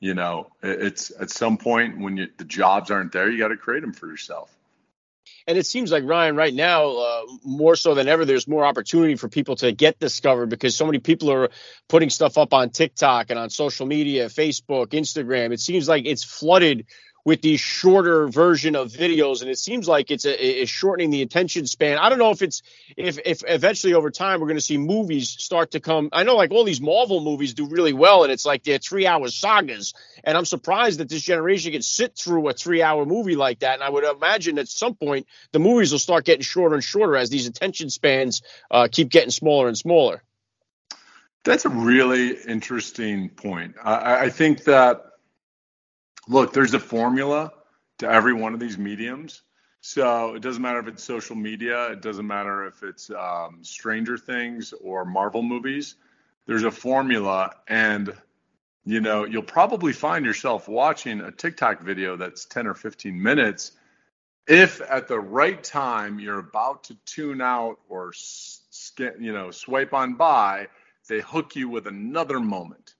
you 0.00 0.14
know, 0.14 0.48
it's 0.62 1.12
at 1.18 1.30
some 1.30 1.56
point 1.56 1.98
when 1.98 2.16
you, 2.16 2.28
the 2.36 2.44
jobs 2.44 2.90
aren't 2.90 3.12
there, 3.12 3.30
you 3.30 3.38
got 3.38 3.48
to 3.48 3.56
create 3.56 3.80
them 3.80 3.92
for 3.92 4.06
yourself. 4.06 4.54
And 5.46 5.58
it 5.58 5.66
seems 5.66 5.92
like 5.92 6.04
Ryan, 6.04 6.36
right 6.36 6.52
now, 6.52 6.96
uh, 6.96 7.22
more 7.44 7.76
so 7.76 7.94
than 7.94 8.08
ever, 8.08 8.24
there's 8.24 8.48
more 8.48 8.64
opportunity 8.64 9.14
for 9.14 9.28
people 9.28 9.56
to 9.56 9.72
get 9.72 9.98
discovered 9.98 10.48
because 10.48 10.74
so 10.74 10.86
many 10.86 10.98
people 10.98 11.30
are 11.30 11.50
putting 11.88 12.10
stuff 12.10 12.38
up 12.38 12.54
on 12.54 12.70
TikTok 12.70 13.30
and 13.30 13.38
on 13.38 13.50
social 13.50 13.86
media, 13.86 14.26
Facebook, 14.26 14.88
Instagram. 14.88 15.52
It 15.52 15.60
seems 15.60 15.88
like 15.88 16.06
it's 16.06 16.24
flooded 16.24 16.86
with 17.24 17.40
these 17.40 17.60
shorter 17.60 18.28
version 18.28 18.76
of 18.76 18.92
videos 18.92 19.40
and 19.40 19.50
it 19.50 19.58
seems 19.58 19.88
like 19.88 20.10
it's 20.10 20.26
a, 20.26 20.64
shortening 20.66 21.10
the 21.10 21.22
attention 21.22 21.66
span. 21.66 21.98
I 21.98 22.08
don't 22.08 22.18
know 22.18 22.30
if 22.30 22.42
it's 22.42 22.62
if 22.96 23.18
if 23.24 23.42
eventually 23.46 23.94
over 23.94 24.10
time 24.10 24.40
we're 24.40 24.46
going 24.46 24.56
to 24.56 24.62
see 24.62 24.78
movies 24.78 25.30
start 25.30 25.72
to 25.72 25.80
come. 25.80 26.10
I 26.12 26.24
know 26.24 26.36
like 26.36 26.50
all 26.50 26.64
these 26.64 26.80
marvel 26.80 27.20
movies 27.20 27.54
do 27.54 27.66
really 27.66 27.92
well 27.92 28.24
and 28.24 28.32
it's 28.32 28.44
like 28.44 28.64
they're 28.64 28.78
three 28.78 29.06
hour 29.06 29.28
sagas 29.28 29.94
and 30.22 30.36
i'm 30.36 30.44
surprised 30.44 31.00
that 31.00 31.08
this 31.08 31.22
generation 31.22 31.72
can 31.72 31.82
sit 31.82 32.16
through 32.16 32.48
a 32.48 32.52
three 32.52 32.82
hour 32.82 33.04
movie 33.04 33.36
like 33.36 33.60
that 33.60 33.74
and 33.74 33.82
i 33.82 33.88
would 33.88 34.04
imagine 34.04 34.58
at 34.58 34.68
some 34.68 34.94
point 34.94 35.26
the 35.52 35.58
movies 35.58 35.92
will 35.92 35.98
start 35.98 36.24
getting 36.24 36.42
shorter 36.42 36.74
and 36.74 36.84
shorter 36.84 37.16
as 37.16 37.30
these 37.30 37.46
attention 37.46 37.90
spans 37.90 38.42
uh, 38.70 38.88
keep 38.90 39.08
getting 39.08 39.30
smaller 39.30 39.68
and 39.68 39.76
smaller. 39.76 40.22
That's 41.44 41.64
a 41.64 41.68
really 41.68 42.36
interesting 42.48 43.28
point. 43.28 43.74
I, 43.82 44.24
I 44.24 44.30
think 44.30 44.64
that 44.64 45.04
look, 46.28 46.52
there's 46.52 46.74
a 46.74 46.80
formula 46.80 47.52
to 47.98 48.08
every 48.08 48.32
one 48.32 48.54
of 48.54 48.60
these 48.60 48.78
mediums. 48.78 49.42
So 49.80 50.34
it 50.34 50.40
doesn't 50.40 50.62
matter 50.62 50.78
if 50.78 50.88
it's 50.88 51.04
social 51.04 51.36
media, 51.36 51.90
it 51.92 52.00
doesn't 52.00 52.26
matter 52.26 52.66
if 52.66 52.82
it's 52.82 53.10
um, 53.10 53.58
Stranger 53.62 54.16
Things 54.16 54.72
or 54.82 55.04
Marvel 55.04 55.42
movies. 55.42 55.96
There's 56.46 56.64
a 56.64 56.70
formula, 56.70 57.54
and 57.68 58.14
you 58.86 59.00
know 59.00 59.24
you'll 59.24 59.42
probably 59.42 59.92
find 59.92 60.24
yourself 60.24 60.68
watching 60.68 61.20
a 61.20 61.30
TikTok 61.30 61.82
video 61.82 62.16
that's 62.16 62.46
10 62.46 62.66
or 62.66 62.74
15 62.74 63.22
minutes. 63.22 63.72
If 64.46 64.80
at 64.80 65.06
the 65.06 65.20
right 65.20 65.62
time 65.62 66.18
you're 66.18 66.38
about 66.38 66.84
to 66.84 66.96
tune 67.04 67.42
out 67.42 67.78
or 67.88 68.12
you 68.98 69.32
know 69.34 69.50
swipe 69.50 69.92
on 69.92 70.14
by, 70.14 70.68
they 71.08 71.20
hook 71.20 71.56
you 71.56 71.68
with 71.68 71.86
another 71.86 72.40
moment 72.40 72.93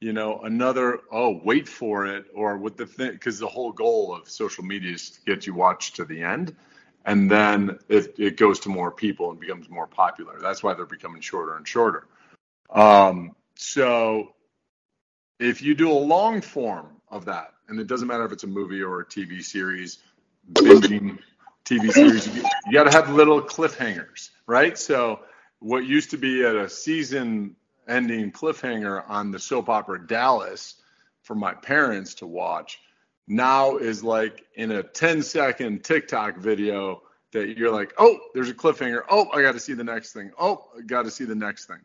you 0.00 0.12
know 0.12 0.40
another 0.40 1.00
oh 1.10 1.40
wait 1.44 1.68
for 1.68 2.06
it 2.06 2.26
or 2.34 2.56
with 2.56 2.76
the 2.76 2.86
thing 2.86 3.12
because 3.12 3.38
the 3.38 3.46
whole 3.46 3.72
goal 3.72 4.14
of 4.14 4.28
social 4.28 4.64
media 4.64 4.92
is 4.92 5.10
to 5.10 5.20
get 5.22 5.46
you 5.46 5.54
watched 5.54 5.96
to 5.96 6.04
the 6.04 6.22
end 6.22 6.54
and 7.06 7.30
then 7.30 7.78
it, 7.88 8.14
it 8.18 8.36
goes 8.36 8.60
to 8.60 8.68
more 8.68 8.90
people 8.90 9.30
and 9.30 9.40
becomes 9.40 9.68
more 9.68 9.86
popular 9.86 10.38
that's 10.40 10.62
why 10.62 10.74
they're 10.74 10.86
becoming 10.86 11.20
shorter 11.20 11.56
and 11.56 11.66
shorter 11.66 12.06
um, 12.70 13.34
so 13.56 14.34
if 15.38 15.60
you 15.62 15.74
do 15.74 15.90
a 15.90 15.92
long 15.92 16.40
form 16.40 16.88
of 17.08 17.24
that 17.24 17.52
and 17.68 17.80
it 17.80 17.86
doesn't 17.86 18.08
matter 18.08 18.24
if 18.24 18.32
it's 18.32 18.44
a 18.44 18.48
movie 18.48 18.82
or 18.82 19.00
a 19.00 19.06
tv 19.06 19.42
series 19.42 19.98
binging 20.52 21.18
TV 21.70 21.92
series, 21.92 22.26
you, 22.34 22.42
you 22.66 22.72
got 22.72 22.84
to 22.84 22.90
have 22.90 23.10
little 23.10 23.40
cliffhangers, 23.40 24.30
right? 24.46 24.76
So 24.76 25.20
what 25.60 25.84
used 25.84 26.10
to 26.10 26.16
be 26.16 26.44
at 26.44 26.56
a 26.56 26.68
season 26.68 27.54
ending 27.90 28.32
cliffhanger 28.32 29.02
on 29.08 29.30
the 29.30 29.38
soap 29.38 29.68
opera 29.68 30.06
Dallas 30.06 30.76
for 31.22 31.34
my 31.34 31.52
parents 31.54 32.14
to 32.14 32.26
watch 32.26 32.80
now 33.30 33.76
is 33.76 34.02
like 34.02 34.44
in 34.54 34.72
a 34.72 34.82
10 34.82 35.22
second 35.22 35.84
TikTok 35.84 36.36
video 36.36 37.02
that 37.32 37.56
you're 37.56 37.70
like, 37.70 37.94
oh, 37.96 38.18
there's 38.34 38.50
a 38.50 38.54
cliffhanger. 38.54 39.02
Oh, 39.08 39.28
I 39.32 39.40
got 39.40 39.52
to 39.52 39.60
see 39.60 39.72
the 39.72 39.84
next 39.84 40.12
thing. 40.12 40.32
Oh, 40.38 40.66
I 40.76 40.82
got 40.82 41.04
to 41.04 41.10
see 41.10 41.24
the 41.24 41.34
next 41.34 41.66
thing. 41.66 41.78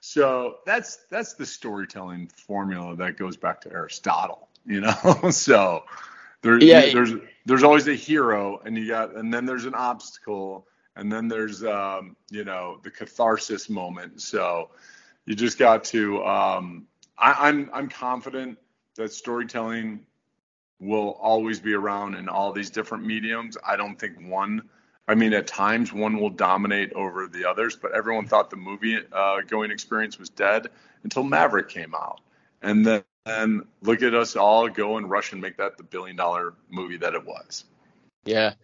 So 0.00 0.56
that's 0.66 0.98
that's 1.10 1.34
the 1.34 1.46
storytelling 1.46 2.28
formula 2.28 2.96
that 2.96 3.16
goes 3.16 3.36
back 3.36 3.60
to 3.62 3.72
Aristotle, 3.72 4.48
you 4.66 4.80
know. 4.80 5.30
so 5.30 5.84
there, 6.42 6.62
yeah, 6.62 6.92
there's 6.92 7.12
there's 7.44 7.62
always 7.62 7.88
a 7.88 7.94
hero, 7.94 8.60
and 8.64 8.76
you 8.76 8.88
got, 8.88 9.14
and 9.14 9.32
then 9.32 9.44
there's 9.44 9.66
an 9.66 9.74
obstacle, 9.74 10.66
and 10.96 11.12
then 11.12 11.28
there's 11.28 11.62
um, 11.64 12.16
you 12.30 12.44
know 12.44 12.78
the 12.82 12.90
catharsis 12.90 13.68
moment. 13.68 14.22
So 14.22 14.70
you 15.30 15.36
just 15.36 15.58
got 15.58 15.84
to. 15.84 16.24
Um, 16.24 16.88
I, 17.16 17.48
I'm 17.48 17.70
I'm 17.72 17.88
confident 17.88 18.58
that 18.96 19.12
storytelling 19.12 20.04
will 20.80 21.10
always 21.20 21.60
be 21.60 21.72
around 21.72 22.16
in 22.16 22.28
all 22.28 22.52
these 22.52 22.68
different 22.70 23.06
mediums. 23.06 23.56
I 23.64 23.76
don't 23.76 23.96
think 23.96 24.16
one 24.28 24.68
I 25.06 25.14
mean, 25.14 25.32
at 25.32 25.46
times 25.46 25.92
one 25.92 26.18
will 26.18 26.30
dominate 26.30 26.92
over 26.94 27.28
the 27.28 27.48
others, 27.48 27.76
but 27.76 27.92
everyone 27.92 28.26
thought 28.26 28.50
the 28.50 28.56
movie 28.56 28.98
uh, 29.12 29.40
going 29.46 29.70
experience 29.70 30.18
was 30.18 30.30
dead 30.30 30.66
until 31.04 31.22
Maverick 31.22 31.68
came 31.68 31.94
out. 31.94 32.20
And 32.60 32.84
then 32.84 33.04
and 33.24 33.66
look 33.82 34.02
at 34.02 34.14
us 34.14 34.34
all 34.34 34.68
go 34.68 34.96
and 34.96 35.08
rush 35.08 35.30
and 35.30 35.40
make 35.40 35.58
that 35.58 35.76
the 35.76 35.84
billion 35.84 36.16
dollar 36.16 36.54
movie 36.70 36.96
that 36.96 37.14
it 37.14 37.24
was. 37.24 37.64
Yeah. 38.24 38.54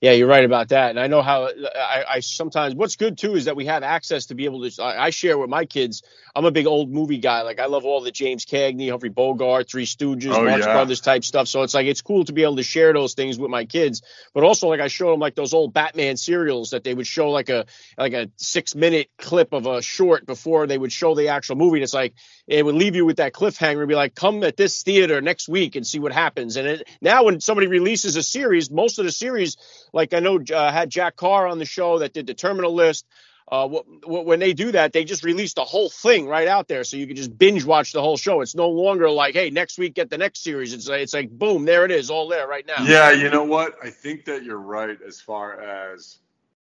Yeah, 0.00 0.12
you're 0.12 0.28
right 0.28 0.44
about 0.44 0.68
that. 0.68 0.90
And 0.90 1.00
I 1.00 1.06
know 1.06 1.22
how 1.22 1.46
I, 1.46 2.04
I, 2.08 2.20
sometimes 2.20 2.74
what's 2.74 2.96
good 2.96 3.16
too 3.16 3.34
is 3.34 3.46
that 3.46 3.56
we 3.56 3.66
have 3.66 3.82
access 3.82 4.26
to 4.26 4.34
be 4.34 4.44
able 4.44 4.68
to. 4.68 4.82
I, 4.82 5.06
I, 5.06 5.10
share 5.10 5.38
with 5.38 5.48
my 5.48 5.64
kids. 5.64 6.02
I'm 6.34 6.44
a 6.44 6.50
big 6.50 6.66
old 6.66 6.90
movie 6.90 7.18
guy. 7.18 7.42
Like 7.42 7.58
I 7.58 7.66
love 7.66 7.84
all 7.86 8.02
the 8.02 8.10
James 8.10 8.44
Cagney, 8.44 8.90
Humphrey 8.90 9.08
Bogart, 9.08 9.70
Three 9.70 9.86
Stooges, 9.86 10.34
oh, 10.34 10.44
Marx 10.44 10.66
yeah. 10.66 10.74
Brothers 10.74 11.00
type 11.00 11.24
stuff. 11.24 11.48
So 11.48 11.62
it's 11.62 11.72
like 11.72 11.86
it's 11.86 12.02
cool 12.02 12.24
to 12.24 12.34
be 12.34 12.42
able 12.42 12.56
to 12.56 12.62
share 12.62 12.92
those 12.92 13.14
things 13.14 13.38
with 13.38 13.50
my 13.50 13.64
kids. 13.64 14.02
But 14.34 14.44
also 14.44 14.68
like 14.68 14.80
I 14.80 14.88
show 14.88 15.10
them 15.10 15.20
like 15.20 15.34
those 15.34 15.54
old 15.54 15.72
Batman 15.72 16.18
serials 16.18 16.70
that 16.70 16.84
they 16.84 16.92
would 16.92 17.06
show 17.06 17.30
like 17.30 17.48
a 17.48 17.64
like 17.96 18.12
a 18.12 18.30
six 18.36 18.74
minute 18.74 19.08
clip 19.16 19.54
of 19.54 19.66
a 19.66 19.80
short 19.80 20.26
before 20.26 20.66
they 20.66 20.76
would 20.76 20.92
show 20.92 21.14
the 21.14 21.28
actual 21.28 21.56
movie. 21.56 21.78
And 21.78 21.84
it's 21.84 21.94
like 21.94 22.14
it 22.46 22.64
would 22.64 22.74
leave 22.74 22.96
you 22.96 23.06
with 23.06 23.16
that 23.16 23.32
cliffhanger 23.32 23.80
and 23.80 23.88
be 23.88 23.94
like, 23.94 24.14
come 24.14 24.44
at 24.44 24.58
this 24.58 24.82
theater 24.82 25.22
next 25.22 25.48
week 25.48 25.74
and 25.74 25.86
see 25.86 25.98
what 25.98 26.12
happens. 26.12 26.56
And 26.56 26.68
it, 26.68 26.88
now 27.00 27.24
when 27.24 27.40
somebody 27.40 27.66
releases 27.66 28.16
a 28.16 28.22
series, 28.22 28.70
most 28.70 28.98
of 28.98 29.06
the 29.06 29.12
series 29.12 29.56
like 29.92 30.14
I 30.14 30.20
know 30.20 30.40
uh, 30.52 30.72
had 30.72 30.90
Jack 30.90 31.16
Carr 31.16 31.46
on 31.46 31.58
the 31.58 31.64
show 31.64 31.98
that 32.00 32.12
did 32.12 32.26
the 32.26 32.34
terminal 32.34 32.74
list. 32.74 33.06
Uh, 33.48 33.68
when 34.04 34.40
they 34.40 34.52
do 34.54 34.72
that, 34.72 34.92
they 34.92 35.04
just 35.04 35.22
release 35.22 35.54
the 35.54 35.64
whole 35.64 35.88
thing 35.88 36.26
right 36.26 36.48
out 36.48 36.66
there, 36.66 36.82
so 36.82 36.96
you 36.96 37.06
can 37.06 37.14
just 37.14 37.38
binge 37.38 37.64
watch 37.64 37.92
the 37.92 38.02
whole 38.02 38.16
show. 38.16 38.40
It's 38.40 38.56
no 38.56 38.68
longer 38.70 39.08
like, 39.08 39.34
hey, 39.34 39.50
next 39.50 39.78
week 39.78 39.94
get 39.94 40.10
the 40.10 40.18
next 40.18 40.42
series. 40.42 40.72
It's 40.72 40.88
like, 40.88 41.02
it's 41.02 41.14
like 41.14 41.30
boom, 41.30 41.64
there 41.64 41.84
it 41.84 41.92
is, 41.92 42.10
all 42.10 42.26
there 42.26 42.48
right 42.48 42.66
now. 42.66 42.84
Yeah, 42.84 43.12
you 43.12 43.30
know 43.30 43.44
what? 43.44 43.76
I 43.80 43.90
think 43.90 44.24
that 44.24 44.42
you're 44.42 44.58
right 44.58 44.98
as 45.06 45.20
far 45.20 45.60
as 45.60 46.18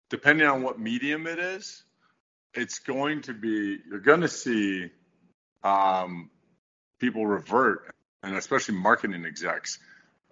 depending 0.10 0.48
on 0.48 0.64
what 0.64 0.80
medium 0.80 1.28
it 1.28 1.38
is, 1.38 1.84
it's 2.56 2.80
going 2.80 3.22
to 3.24 3.34
be 3.34 3.78
you're 3.88 4.00
going 4.00 4.22
to 4.22 4.28
see 4.28 4.90
um, 5.64 6.32
people 7.00 7.28
revert, 7.28 7.94
and 8.24 8.36
especially 8.36 8.76
marketing 8.76 9.24
execs 9.26 9.78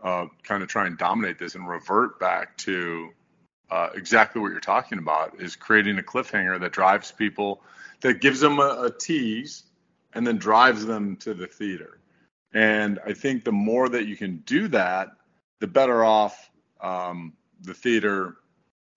uh, 0.04 0.26
kind 0.44 0.64
of 0.64 0.70
try 0.70 0.88
and 0.88 0.98
dominate 0.98 1.40
this 1.40 1.56
and 1.56 1.68
revert 1.68 2.20
back 2.20 2.58
to 2.58 3.10
uh, 3.70 3.90
exactly 3.94 4.42
what 4.42 4.52
you're 4.52 4.60
talking 4.60 4.98
about 4.98 5.40
is 5.40 5.56
creating 5.56 6.00
a 6.00 6.02
cliffhanger 6.02 6.60
that 6.60 6.72
drives 6.72 7.12
people 7.12 7.62
that 8.02 8.22
gives 8.22 8.40
them 8.40 8.60
a, 8.60 8.84
a, 8.84 8.92
tease 8.92 9.64
and 10.14 10.26
then 10.26 10.38
drives 10.38 10.86
them 10.86 11.16
to 11.18 11.34
the 11.34 11.46
theater. 11.46 12.00
And 12.54 13.00
i 13.06 13.14
think 13.14 13.44
the 13.44 13.52
more 13.52 13.90
that 13.90 14.08
you 14.08 14.16
can 14.16 14.38
do 14.46 14.68
that 14.70 15.10
the 15.60 15.68
better 15.68 16.04
off 16.04 16.50
um, 16.82 17.34
the 17.62 17.74
theater 17.74 18.38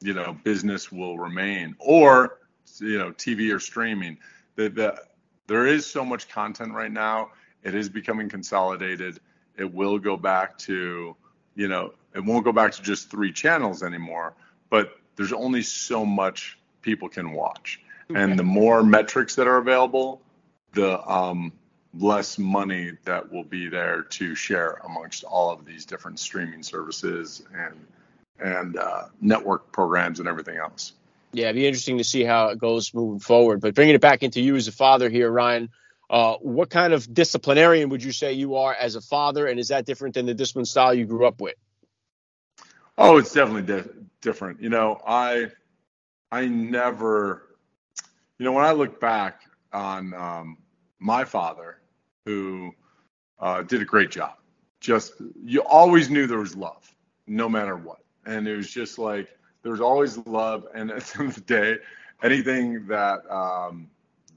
you 0.00 0.14
know 0.14 0.36
business 0.44 0.90
will 0.90 1.18
remain 1.18 1.74
or 1.78 2.38
you 2.80 2.98
know 2.98 3.10
tv 3.12 3.52
or 3.52 3.60
streaming. 3.60 4.18
The, 4.56 4.68
the, 4.68 5.02
there 5.46 5.66
is 5.66 5.86
so 5.86 6.04
much 6.04 6.28
content 6.28 6.72
right 6.72 6.92
now. 6.92 7.30
It 7.62 7.74
is 7.74 7.88
becoming 7.88 8.28
consolidated 8.28 9.20
it 9.56 9.72
will 9.72 9.98
go 9.98 10.16
back 10.16 10.58
to, 10.58 11.16
you 11.54 11.68
know, 11.68 11.92
it 12.14 12.24
won't 12.24 12.44
go 12.44 12.52
back 12.52 12.72
to 12.72 12.82
just 12.82 13.10
three 13.10 13.32
channels 13.32 13.82
anymore, 13.82 14.34
but 14.70 14.98
there's 15.16 15.32
only 15.32 15.62
so 15.62 16.04
much 16.04 16.58
people 16.82 17.08
can 17.08 17.32
watch. 17.32 17.80
Okay. 18.10 18.20
And 18.20 18.38
the 18.38 18.42
more 18.42 18.82
metrics 18.82 19.34
that 19.36 19.46
are 19.46 19.58
available, 19.58 20.20
the 20.72 21.00
um, 21.10 21.52
less 21.98 22.38
money 22.38 22.92
that 23.04 23.30
will 23.30 23.44
be 23.44 23.68
there 23.68 24.02
to 24.02 24.34
share 24.34 24.80
amongst 24.84 25.24
all 25.24 25.50
of 25.50 25.64
these 25.64 25.84
different 25.84 26.18
streaming 26.18 26.62
services 26.62 27.42
and 27.54 27.74
and 28.38 28.76
uh, 28.76 29.04
network 29.20 29.70
programs 29.70 30.18
and 30.18 30.28
everything 30.28 30.56
else. 30.56 30.94
Yeah, 31.32 31.44
it'd 31.44 31.56
be 31.56 31.66
interesting 31.66 31.98
to 31.98 32.04
see 32.04 32.24
how 32.24 32.48
it 32.48 32.58
goes 32.58 32.92
moving 32.92 33.20
forward. 33.20 33.60
But 33.60 33.74
bringing 33.74 33.94
it 33.94 34.00
back 34.00 34.22
into 34.22 34.40
you 34.40 34.56
as 34.56 34.68
a 34.68 34.72
father 34.72 35.08
here, 35.08 35.30
Ryan, 35.30 35.70
uh, 36.12 36.36
what 36.42 36.68
kind 36.68 36.92
of 36.92 37.12
disciplinarian 37.12 37.88
would 37.88 38.04
you 38.04 38.12
say 38.12 38.34
you 38.34 38.56
are 38.56 38.74
as 38.74 38.96
a 38.96 39.00
father, 39.00 39.46
and 39.46 39.58
is 39.58 39.68
that 39.68 39.86
different 39.86 40.14
than 40.14 40.26
the 40.26 40.34
discipline 40.34 40.66
style 40.66 40.92
you 40.92 41.06
grew 41.06 41.26
up 41.26 41.40
with? 41.40 41.54
Oh, 42.98 43.16
it's 43.16 43.32
definitely 43.32 43.62
di- 43.62 43.88
different. 44.20 44.60
You 44.60 44.68
know, 44.68 45.00
I 45.06 45.46
I 46.30 46.46
never, 46.46 47.56
you 48.38 48.44
know, 48.44 48.52
when 48.52 48.64
I 48.66 48.72
look 48.72 49.00
back 49.00 49.40
on 49.72 50.12
um, 50.12 50.58
my 50.98 51.24
father, 51.24 51.78
who 52.26 52.74
uh, 53.38 53.62
did 53.62 53.80
a 53.80 53.86
great 53.86 54.10
job. 54.10 54.34
Just 54.80 55.14
you 55.42 55.62
always 55.62 56.10
knew 56.10 56.26
there 56.26 56.38
was 56.38 56.54
love, 56.54 56.94
no 57.26 57.48
matter 57.48 57.76
what, 57.76 58.00
and 58.26 58.46
it 58.46 58.54
was 58.54 58.70
just 58.70 58.98
like 58.98 59.28
there 59.62 59.72
was 59.72 59.80
always 59.80 60.18
love. 60.18 60.66
And 60.74 60.90
at 60.90 61.04
the 61.04 61.20
end 61.20 61.28
of 61.30 61.34
the 61.36 61.40
day, 61.40 61.76
anything 62.22 62.86
that 62.88 63.20
um, 63.30 63.88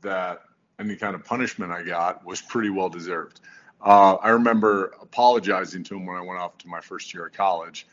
that 0.01 0.39
any 0.79 0.95
kind 0.95 1.15
of 1.15 1.23
punishment 1.23 1.71
I 1.71 1.83
got 1.83 2.25
was 2.25 2.41
pretty 2.41 2.69
well 2.69 2.89
deserved. 2.89 3.39
Uh, 3.81 4.15
I 4.15 4.29
remember 4.29 4.95
apologizing 5.01 5.83
to 5.85 5.95
him 5.95 6.05
when 6.05 6.17
I 6.17 6.21
went 6.21 6.39
off 6.39 6.57
to 6.59 6.67
my 6.67 6.81
first 6.81 7.13
year 7.13 7.27
of 7.27 7.33
college, 7.33 7.87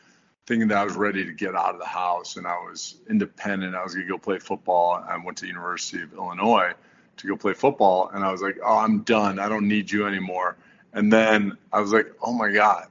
thinking 0.47 0.67
that 0.69 0.77
I 0.77 0.83
was 0.83 0.95
ready 0.95 1.25
to 1.25 1.31
get 1.31 1.55
out 1.55 1.73
of 1.73 1.79
the 1.79 1.85
house 1.85 2.37
and 2.37 2.47
I 2.47 2.55
was 2.55 2.95
independent. 3.09 3.75
I 3.75 3.83
was 3.83 3.93
going 3.93 4.07
to 4.07 4.11
go 4.11 4.17
play 4.17 4.39
football. 4.39 5.03
I 5.07 5.17
went 5.17 5.37
to 5.37 5.41
the 5.43 5.49
University 5.49 6.01
of 6.01 6.13
Illinois 6.13 6.73
to 7.17 7.27
go 7.27 7.35
play 7.35 7.53
football, 7.53 8.09
and 8.13 8.23
I 8.23 8.31
was 8.31 8.41
like, 8.41 8.57
"Oh, 8.65 8.77
I'm 8.77 8.99
done. 9.03 9.37
I 9.39 9.47
don't 9.47 9.67
need 9.67 9.91
you 9.91 10.07
anymore." 10.07 10.57
And 10.93 11.13
then 11.13 11.57
I 11.71 11.79
was 11.79 11.93
like, 11.93 12.11
"Oh 12.21 12.33
my 12.33 12.51
God." 12.51 12.87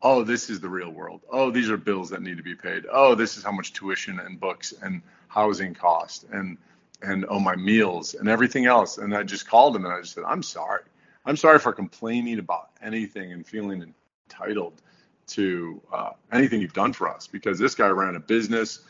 Oh, 0.00 0.22
this 0.22 0.48
is 0.48 0.60
the 0.60 0.68
real 0.68 0.90
world. 0.90 1.22
Oh, 1.28 1.50
these 1.50 1.70
are 1.70 1.76
bills 1.76 2.10
that 2.10 2.22
need 2.22 2.36
to 2.36 2.42
be 2.42 2.54
paid. 2.54 2.84
Oh, 2.90 3.16
this 3.16 3.36
is 3.36 3.42
how 3.42 3.50
much 3.50 3.72
tuition 3.72 4.20
and 4.20 4.38
books 4.38 4.72
and 4.80 5.02
housing 5.26 5.74
cost. 5.74 6.24
And 6.30 6.56
and 7.02 7.24
oh 7.28 7.38
my 7.38 7.56
meals 7.56 8.14
and 8.14 8.28
everything 8.28 8.66
else. 8.66 8.98
And 8.98 9.14
I 9.14 9.22
just 9.22 9.48
called 9.48 9.76
him 9.76 9.84
and 9.84 9.94
I 9.94 10.00
just 10.00 10.14
said, 10.14 10.24
I'm 10.26 10.42
sorry. 10.42 10.82
I'm 11.24 11.36
sorry 11.36 11.58
for 11.58 11.72
complaining 11.72 12.38
about 12.38 12.70
anything 12.82 13.32
and 13.32 13.46
feeling 13.46 13.94
entitled 14.30 14.80
to 15.28 15.80
uh, 15.92 16.10
anything 16.32 16.60
you've 16.60 16.72
done 16.72 16.92
for 16.92 17.08
us 17.08 17.26
because 17.26 17.58
this 17.58 17.74
guy 17.74 17.88
ran 17.88 18.16
a 18.16 18.20
business. 18.20 18.80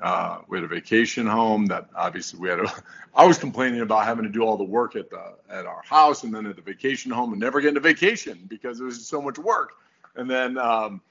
Uh, 0.00 0.38
we 0.48 0.56
had 0.56 0.64
a 0.64 0.68
vacation 0.68 1.26
home 1.26 1.66
that 1.66 1.88
obviously 1.94 2.38
we 2.38 2.48
had. 2.48 2.60
A, 2.60 2.72
I 3.14 3.26
was 3.26 3.38
complaining 3.38 3.80
about 3.80 4.04
having 4.04 4.24
to 4.24 4.30
do 4.30 4.42
all 4.42 4.56
the 4.56 4.64
work 4.64 4.96
at 4.96 5.10
the 5.10 5.34
at 5.50 5.66
our 5.66 5.82
house 5.82 6.22
and 6.22 6.32
then 6.32 6.46
at 6.46 6.56
the 6.56 6.62
vacation 6.62 7.10
home 7.10 7.32
and 7.32 7.40
never 7.40 7.60
getting 7.60 7.76
a 7.76 7.80
vacation 7.80 8.46
because 8.48 8.80
it 8.80 8.84
was 8.84 9.06
so 9.06 9.20
much 9.20 9.38
work. 9.38 9.72
And 10.14 10.30
then, 10.30 10.56
um, 10.58 11.02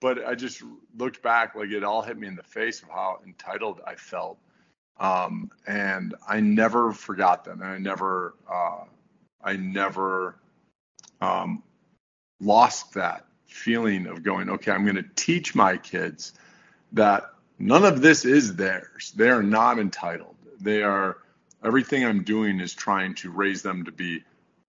but 0.00 0.26
I 0.26 0.34
just 0.34 0.62
looked 0.98 1.22
back 1.22 1.54
like 1.54 1.70
it 1.70 1.84
all 1.84 2.02
hit 2.02 2.18
me 2.18 2.26
in 2.26 2.34
the 2.34 2.42
face 2.42 2.82
of 2.82 2.88
how 2.88 3.20
entitled 3.24 3.80
I 3.86 3.94
felt 3.94 4.38
um, 4.98 5.50
and 5.66 6.14
I 6.28 6.40
never 6.40 6.92
forgot 6.92 7.44
them, 7.44 7.60
and 7.60 7.70
I 7.70 7.78
never, 7.78 8.34
uh, 8.50 8.84
I 9.42 9.56
never 9.56 10.36
um, 11.20 11.62
lost 12.40 12.94
that 12.94 13.26
feeling 13.46 14.06
of 14.06 14.22
going, 14.22 14.50
okay, 14.50 14.72
I'm 14.72 14.84
going 14.84 14.96
to 14.96 15.08
teach 15.16 15.54
my 15.54 15.76
kids 15.76 16.32
that 16.92 17.30
none 17.58 17.84
of 17.84 18.00
this 18.00 18.24
is 18.24 18.56
theirs. 18.56 19.12
They 19.16 19.30
are 19.30 19.42
not 19.42 19.78
entitled. 19.78 20.36
They 20.60 20.82
are 20.82 21.18
everything 21.64 22.04
I'm 22.04 22.22
doing 22.22 22.60
is 22.60 22.74
trying 22.74 23.14
to 23.16 23.30
raise 23.30 23.62
them 23.62 23.84
to 23.84 23.92
be 23.92 24.24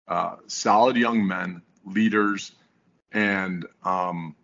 uh, 0.08 0.36
solid 0.48 0.96
young 0.96 1.28
men, 1.28 1.62
leaders, 1.86 2.52
and 3.12 3.66
um, 3.84 4.36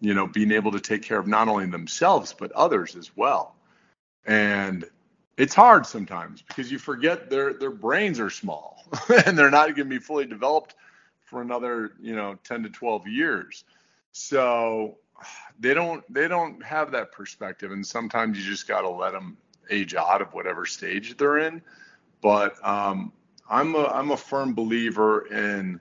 you 0.00 0.14
know, 0.14 0.26
being 0.26 0.52
able 0.52 0.72
to 0.72 0.80
take 0.80 1.02
care 1.02 1.18
of 1.18 1.26
not 1.26 1.48
only 1.48 1.66
themselves 1.66 2.34
but 2.38 2.52
others 2.52 2.96
as 2.96 3.14
well. 3.16 3.54
And 4.24 4.84
it's 5.40 5.54
hard 5.54 5.86
sometimes 5.86 6.42
because 6.42 6.70
you 6.70 6.78
forget 6.78 7.30
their 7.30 7.54
their 7.54 7.70
brains 7.70 8.20
are 8.20 8.30
small 8.30 8.84
and 9.26 9.38
they're 9.38 9.50
not 9.50 9.66
going 9.66 9.76
to 9.76 9.84
be 9.84 9.98
fully 9.98 10.26
developed 10.26 10.74
for 11.24 11.40
another 11.40 11.92
you 12.00 12.14
know 12.14 12.36
10 12.44 12.64
to 12.64 12.68
12 12.70 13.08
years 13.08 13.64
so 14.12 14.98
they 15.58 15.74
don't 15.74 16.02
they 16.12 16.28
don't 16.28 16.62
have 16.64 16.92
that 16.92 17.12
perspective, 17.12 17.72
and 17.72 17.86
sometimes 17.86 18.38
you 18.38 18.44
just 18.44 18.66
got 18.66 18.82
to 18.82 18.88
let 18.88 19.12
them 19.12 19.36
age 19.70 19.94
out 19.94 20.22
of 20.22 20.32
whatever 20.32 20.66
stage 20.66 21.16
they're 21.16 21.38
in. 21.38 21.62
But 22.22 22.56
um, 22.66 23.12
I'm 23.48 23.74
a 23.74 23.84
I'm 23.84 24.10
a 24.10 24.16
firm 24.16 24.54
believer 24.54 25.26
in 25.26 25.80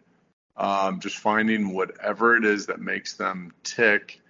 um, 0.57 0.99
just 0.99 1.17
finding 1.17 1.73
whatever 1.73 2.35
it 2.35 2.45
is 2.45 2.65
that 2.67 2.81
makes 2.81 3.13
them 3.13 3.53
tick, 3.63 4.21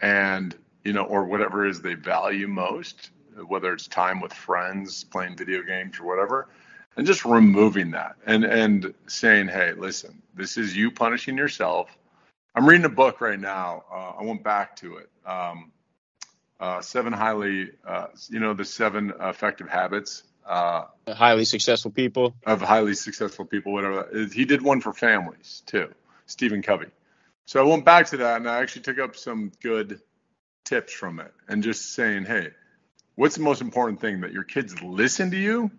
and 0.00 0.54
you 0.84 0.92
know, 0.92 1.04
or 1.04 1.24
whatever 1.24 1.66
is 1.66 1.80
they 1.80 1.94
value 1.94 2.48
most, 2.48 3.10
whether 3.46 3.72
it's 3.72 3.88
time 3.88 4.20
with 4.20 4.32
friends, 4.32 5.04
playing 5.04 5.36
video 5.36 5.62
games, 5.62 5.98
or 5.98 6.04
whatever, 6.04 6.48
and 6.96 7.06
just 7.06 7.24
removing 7.24 7.92
that 7.92 8.16
and 8.26 8.44
and 8.44 8.94
saying, 9.06 9.48
hey, 9.48 9.72
listen, 9.72 10.22
this 10.34 10.56
is 10.56 10.76
you 10.76 10.90
punishing 10.90 11.36
yourself. 11.36 11.96
I'm 12.54 12.66
reading 12.66 12.84
a 12.84 12.90
book 12.90 13.20
right 13.20 13.40
now. 13.40 13.84
Uh, 13.90 14.12
I 14.20 14.24
went 14.24 14.42
back 14.42 14.76
to 14.76 14.96
it. 14.96 15.10
Um, 15.26 15.72
uh, 16.60 16.80
seven 16.80 17.12
highly, 17.12 17.70
uh, 17.86 18.08
you 18.28 18.38
know, 18.38 18.54
the 18.54 18.64
seven 18.64 19.12
effective 19.20 19.68
habits 19.68 20.22
uh, 20.46 20.84
highly 21.08 21.44
successful 21.44 21.90
people 21.90 22.34
of 22.46 22.60
highly 22.60 22.94
successful 22.94 23.44
people. 23.44 23.72
Whatever 23.72 24.08
he 24.32 24.44
did 24.44 24.62
one 24.62 24.80
for 24.80 24.92
families 24.92 25.62
too, 25.66 25.92
Stephen 26.26 26.62
Covey. 26.62 26.88
So 27.46 27.60
I 27.60 27.68
went 27.68 27.84
back 27.84 28.06
to 28.08 28.16
that 28.18 28.36
and 28.38 28.48
I 28.48 28.60
actually 28.60 28.82
took 28.82 28.98
up 28.98 29.16
some 29.16 29.52
good 29.60 30.00
tips 30.64 30.92
from 30.92 31.20
it 31.20 31.32
and 31.48 31.62
just 31.62 31.92
saying, 31.92 32.24
hey, 32.24 32.50
what's 33.16 33.36
the 33.36 33.42
most 33.42 33.60
important 33.60 34.00
thing 34.00 34.20
that 34.20 34.32
your 34.32 34.44
kids 34.44 34.80
listen 34.82 35.30
to 35.30 35.36
you, 35.36 35.70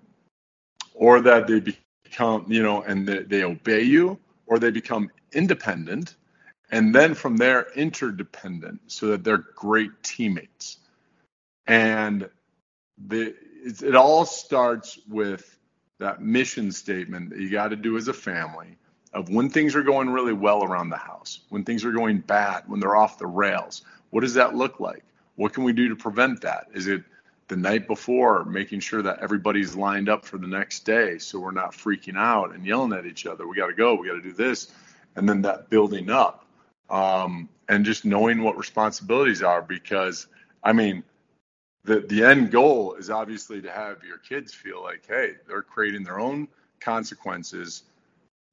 or 0.93 1.22
that 1.22 1.48
they 1.48 1.60
become, 1.60 2.46
you 2.48 2.63
know, 2.63 2.82
and 2.82 3.08
they, 3.08 3.19
they 3.24 3.43
obey 3.43 3.82
you, 3.82 4.19
or 4.46 4.60
they 4.60 4.72
become 4.72 5.10
independent, 5.32 6.15
and 6.72 6.93
then 6.93 7.15
from 7.15 7.38
there 7.38 7.67
interdependent, 7.76 8.82
so 8.88 9.08
that 9.08 9.24
they're 9.24 9.46
great 9.56 9.91
teammates. 10.04 10.78
And 11.67 12.30
the 13.08 13.36
it 13.65 13.96
all 13.96 14.26
starts 14.26 15.00
with 15.08 15.58
that 16.00 16.22
mission 16.22 16.72
statement 16.72 17.30
that 17.30 17.39
you 17.39 17.50
got 17.50 17.69
to 17.69 17.78
do 17.78 17.96
as 17.96 18.10
a 18.10 18.13
family 18.13 18.78
of 19.13 19.30
when 19.30 19.50
things 19.50 19.76
are 19.76 19.84
going 19.84 20.10
really 20.10 20.34
well 20.34 20.63
around 20.63 20.89
the 20.89 20.98
house, 20.98 21.39
when 21.50 21.63
things 21.63 21.86
are 21.86 21.91
going 21.91 22.19
bad, 22.19 22.63
when 22.67 22.80
they're 22.80 22.96
off 22.96 23.17
the 23.17 23.28
rails. 23.28 23.84
What 24.10 24.22
does 24.22 24.34
that 24.34 24.56
look 24.56 24.80
like? 24.80 25.04
What 25.36 25.54
can 25.54 25.63
we 25.63 25.72
do 25.72 25.89
to 25.89 25.96
prevent 25.96 26.41
that? 26.41 26.67
Is 26.74 26.88
it 26.88 27.04
the 27.54 27.60
night 27.60 27.86
before, 27.86 28.44
making 28.46 28.80
sure 28.80 29.04
that 29.04 29.20
everybody's 29.20 29.76
lined 29.76 30.10
up 30.10 30.26
for 30.26 30.39
the 30.39 30.48
next 30.48 30.86
day 30.86 31.20
so 31.20 31.39
we're 31.39 31.52
not 31.52 31.72
freaking 31.72 32.18
out 32.18 32.56
and 32.56 32.66
yelling 32.66 32.94
at 32.94 33.06
each 33.06 33.28
other? 33.28 33.48
We 33.48 33.56
got 33.56 33.68
to 33.68 33.76
go, 33.76 33.94
we 33.94 34.08
got 34.08 34.16
to 34.16 34.22
do 34.24 34.34
this. 34.34 34.72
And 35.16 35.30
then 35.30 35.44
that 35.44 35.70
building 35.70 36.10
up 36.10 36.48
um, 36.89 37.48
and 37.70 37.86
just 37.86 38.06
knowing 38.06 38.42
what 38.42 38.58
responsibilities 38.58 39.44
are 39.44 39.62
because, 39.62 40.26
I 40.63 40.74
mean, 40.74 41.04
the 41.84 42.00
the 42.00 42.24
end 42.24 42.50
goal 42.50 42.96
is 42.96 43.12
obviously 43.12 43.62
to 43.62 43.70
have 43.70 44.04
your 44.04 44.18
kids 44.18 44.52
feel 44.52 44.82
like, 44.82 45.04
hey, 45.08 45.34
they're 45.48 45.62
creating 45.62 46.04
their 46.04 46.20
own 46.20 46.48
consequences 46.80 47.84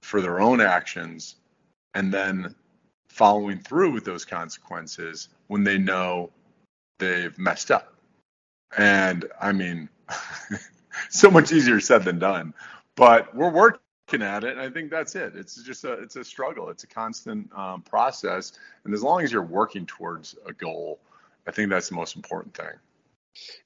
for 0.02 0.20
their 0.20 0.40
own 0.40 0.60
actions, 0.60 1.36
and 1.94 2.12
then 2.12 2.54
following 3.08 3.60
through 3.60 3.92
with 3.92 4.04
those 4.04 4.26
consequences 4.26 5.28
when 5.46 5.64
they 5.64 5.78
know 5.78 6.28
they've 6.98 7.38
messed 7.38 7.70
up. 7.70 7.94
And 8.76 9.26
I 9.40 9.52
mean, 9.52 9.88
so 11.10 11.30
much 11.30 11.52
easier 11.52 11.80
said 11.80 12.04
than 12.04 12.18
done, 12.18 12.54
but 12.94 13.34
we're 13.34 13.50
working 13.50 14.22
at 14.22 14.44
it. 14.44 14.52
And 14.52 14.60
I 14.60 14.70
think 14.70 14.90
that's 14.90 15.14
it. 15.14 15.34
It's 15.36 15.62
just 15.62 15.84
a, 15.84 15.92
it's 15.94 16.16
a 16.16 16.24
struggle. 16.24 16.68
It's 16.68 16.84
a 16.84 16.88
constant 16.88 17.50
um, 17.56 17.82
process. 17.82 18.52
And 18.84 18.94
as 18.94 19.02
long 19.02 19.22
as 19.22 19.32
you're 19.32 19.42
working 19.42 19.86
towards 19.86 20.36
a 20.46 20.52
goal, 20.52 21.00
I 21.46 21.52
think 21.52 21.70
that's 21.70 21.88
the 21.88 21.94
most 21.94 22.16
important 22.16 22.54
thing. 22.54 22.72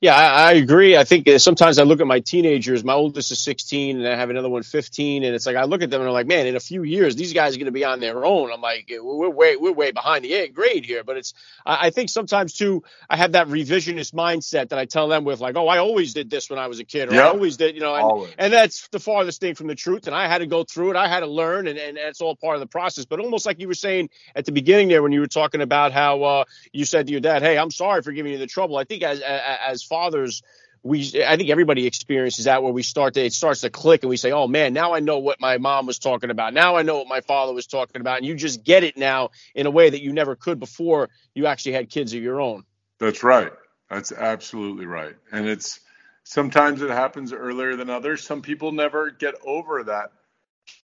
Yeah, 0.01 0.15
I, 0.15 0.51
I, 0.51 0.53
agree. 0.53 0.97
I 0.97 1.05
think 1.05 1.27
uh, 1.27 1.39
sometimes 1.39 1.79
I 1.79 1.85
look 1.85 2.01
at 2.01 2.07
my 2.07 2.21
teenagers. 2.21 2.85
My 2.85 2.93
oldest 2.93 3.33
is 3.33 3.41
16, 3.41 3.99
and 3.99 4.07
I 4.07 4.17
have 4.17 4.29
another 4.29 4.49
one 4.51 4.63
15, 4.63 5.25
and 5.25 5.35
it's 5.35 5.47
like 5.47 5.57
I 5.57 5.65
look 5.65 5.83
at 5.83 5.91
them 5.91 6.01
and 6.01 6.09
I'm 6.09 6.13
like, 6.13 6.27
man, 6.27 6.47
in 6.47 6.57
a 6.57 6.61
few 6.61 6.83
years, 6.83 7.17
these 7.17 7.33
guys 7.33 7.55
are 7.55 7.59
going 7.59 7.67
to 7.67 7.73
be 7.73 7.85
on 7.85 8.01
their 8.01 8.25
own. 8.25 8.53
I'm 8.53 8.61
like, 8.61 8.91
we're 8.91 9.31
way 9.31 9.57
we're 9.57 9.73
way 9.73 9.93
behind 9.93 10.25
the 10.25 10.35
eighth 10.35 10.55
grade 10.55 10.85
here. 10.85 11.05
But 11.05 11.17
it's 11.17 11.35
I, 11.65 11.87
I 11.87 11.91
think 11.91 12.11
sometimes 12.11 12.53
too, 12.53 12.83
I 13.09 13.17
have 13.17 13.33
that 13.33 13.49
revisionist 13.49 14.13
mindset 14.13 14.69
that 14.71 14.79
I 14.79 14.85
tell 14.85 15.09
them 15.09 15.25
with 15.25 15.41
like, 15.41 15.57
oh, 15.57 15.69
I 15.69 15.79
always 15.79 16.13
did 16.13 16.29
this 16.29 16.51
when 16.51 16.59
I 16.59 16.67
was 16.67 16.81
a 16.81 16.85
kid, 16.85 17.11
or 17.11 17.15
yep. 17.15 17.25
I 17.25 17.29
always 17.29 17.57
did, 17.57 17.75
you 17.75 17.81
know, 17.81 17.95
and, 17.95 18.35
and 18.39 18.53
that's 18.53 18.89
the 18.89 19.01
farthest 19.01 19.41
thing 19.41 19.55
from 19.55 19.69
the 19.69 19.75
truth. 19.75 20.07
And 20.07 20.15
I 20.15 20.29
had 20.29 20.39
to 20.39 20.47
go 20.47 20.65
through 20.65 20.91
it. 20.91 20.97
I 20.97 21.09
had 21.09 21.21
to 21.21 21.27
learn, 21.27 21.67
and 21.67 21.79
and 21.79 21.97
that's 21.97 22.21
all 22.21 22.37
part 22.37 22.57
of 22.57 22.61
the 22.61 22.67
process. 22.67 23.07
But 23.07 23.21
almost 23.21 23.47
like 23.47 23.61
you 23.61 23.69
were 23.69 23.75
saying 23.75 24.11
at 24.35 24.45
the 24.45 24.53
beginning 24.53 24.89
there 24.89 25.03
when 25.03 25.13
you 25.13 25.21
were 25.21 25.29
talking 25.29 25.63
about 25.63 25.93
how 25.93 26.23
uh, 26.23 26.45
you 26.73 26.85
said 26.85 27.07
to 27.07 27.13
your 27.13 27.23
dad, 27.23 27.43
hey, 27.43 27.57
I'm 27.57 27.71
sorry 27.71 28.03
for 28.03 28.13
giving 28.13 28.33
you 28.33 28.39
the 28.39 28.47
trouble. 28.47 28.77
I 28.77 28.85
think 28.85 29.03
as 29.03 29.21
as 29.21 29.54
fathers 29.83 30.43
we 30.85 31.25
I 31.27 31.37
think 31.37 31.49
everybody 31.49 31.87
experiences 31.87 32.45
that 32.45 32.63
where 32.63 32.73
we 32.73 32.83
start 32.83 33.15
to 33.15 33.25
it 33.25 33.33
starts 33.33 33.63
to 33.63 33.71
click 33.71 34.03
and 34.03 34.11
we 34.11 34.19
say, 34.19 34.33
"Oh 34.33 34.47
man, 34.47 34.75
now 34.75 34.93
I 34.93 35.01
know 35.01 35.19
what 35.19 35.41
my 35.41 35.57
mom 35.57 35.87
was 35.87 35.99
talking 35.99 36.31
about. 36.31 36.53
Now 36.53 36.77
I 36.77 36.83
know 36.83 36.99
what 36.99 37.09
my 37.09 37.23
father 37.23 37.55
was 37.55 37.67
talking 37.67 38.03
about." 38.03 38.19
And 38.19 38.27
you 38.27 38.35
just 38.35 38.63
get 38.63 38.85
it 38.85 38.97
now 38.97 39.31
in 39.55 39.67
a 39.67 39.71
way 39.71 39.89
that 39.89 40.03
you 40.03 40.13
never 40.13 40.37
could 40.37 40.61
before 40.61 41.09
you 41.35 41.47
actually 41.47 41.73
had 41.73 41.89
kids 41.89 42.13
of 42.13 42.23
your 42.23 42.41
own. 42.41 42.65
That's 42.99 43.25
right. 43.25 43.51
That's 43.91 44.13
absolutely 44.13 44.85
right. 44.85 45.17
And 45.33 45.49
it's 45.49 45.81
sometimes 46.23 46.83
it 46.83 46.91
happens 46.91 47.33
earlier 47.33 47.77
than 47.77 47.89
others. 47.89 48.23
Some 48.23 48.43
people 48.43 48.71
never 48.71 49.11
get 49.11 49.35
over 49.45 49.85
that 49.85 50.13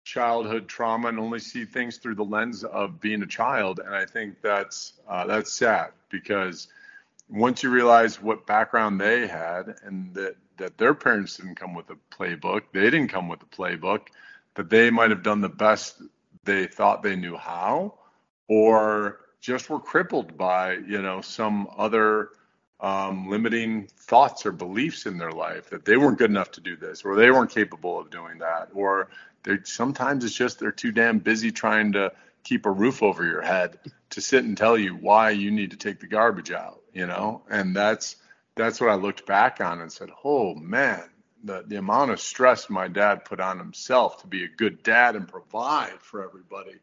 childhood 0.03 0.67
trauma 0.67 1.09
and 1.09 1.19
only 1.19 1.39
see 1.39 1.65
things 1.65 1.97
through 1.97 2.15
the 2.15 2.25
lens 2.25 2.63
of 2.63 2.99
being 2.99 3.21
a 3.21 3.27
child. 3.27 3.79
And 3.79 3.93
I 3.93 4.05
think 4.05 4.41
that's 4.41 4.93
uh, 5.07 5.27
that's 5.27 5.53
sad 5.53 5.91
because 6.09 6.69
once 7.29 7.63
you 7.63 7.69
realize 7.69 8.21
what 8.21 8.45
background 8.45 8.99
they 8.99 9.27
had 9.27 9.75
and 9.83 10.13
that 10.13 10.35
that 10.57 10.77
their 10.77 10.93
parents 10.93 11.35
didn't 11.37 11.55
come 11.55 11.73
with 11.73 11.89
a 11.89 11.97
playbook, 12.15 12.61
they 12.71 12.85
didn't 12.85 13.09
come 13.09 13.27
with 13.27 13.41
a 13.41 13.45
playbook, 13.45 14.07
that 14.53 14.69
they 14.69 14.89
might 14.89 15.09
have 15.09 15.21
done 15.21 15.41
the 15.41 15.49
best 15.49 16.01
they 16.45 16.65
thought 16.65 17.03
they 17.03 17.15
knew 17.15 17.35
how, 17.35 17.93
or 18.47 19.19
just 19.41 19.69
were 19.69 19.79
crippled 19.79 20.37
by 20.37 20.73
you 20.73 21.01
know 21.01 21.21
some 21.21 21.67
other 21.77 22.29
um, 22.79 23.29
limiting 23.29 23.87
thoughts 23.97 24.45
or 24.45 24.51
beliefs 24.51 25.05
in 25.05 25.17
their 25.17 25.31
life 25.31 25.69
that 25.69 25.85
they 25.85 25.97
weren't 25.97 26.17
good 26.17 26.29
enough 26.29 26.51
to 26.51 26.61
do 26.61 26.75
this, 26.75 27.03
or 27.03 27.15
they 27.15 27.31
weren't 27.31 27.51
capable 27.51 27.99
of 27.99 28.09
doing 28.09 28.37
that, 28.39 28.69
or 28.73 29.09
they 29.43 29.57
sometimes 29.63 30.23
it's 30.23 30.35
just 30.35 30.59
they're 30.59 30.71
too 30.71 30.91
damn 30.91 31.19
busy 31.19 31.51
trying 31.51 31.91
to 31.93 32.11
keep 32.45 32.65
a 32.65 32.71
roof 32.71 33.03
over 33.03 33.25
your 33.25 33.41
head 33.41 33.77
to 34.11 34.21
sit 34.21 34.45
and 34.45 34.57
tell 34.57 34.77
you 34.77 34.95
why 34.95 35.31
you 35.31 35.51
need 35.51 35.71
to 35.71 35.77
take 35.77 35.99
the 35.99 36.07
garbage 36.07 36.51
out 36.51 36.79
you 36.95 37.05
know, 37.05 37.43
and 37.49 37.75
that's 37.75 38.15
that's 38.55 38.79
what 38.79 38.89
I 38.89 38.95
looked 38.95 39.27
back 39.27 39.59
on 39.59 39.81
and 39.81 39.91
said, 39.91 40.09
oh 40.23 40.55
man, 40.55 41.03
the 41.43 41.63
the 41.67 41.75
amount 41.75 42.09
of 42.09 42.19
stress 42.19 42.69
my 42.69 42.87
dad 42.87 43.25
put 43.25 43.39
on 43.39 43.59
himself 43.59 44.21
to 44.21 44.27
be 44.27 44.45
a 44.45 44.47
good 44.47 44.81
dad 44.81 45.15
and 45.15 45.27
provide 45.27 45.99
for 45.99 46.23
everybody, 46.23 46.79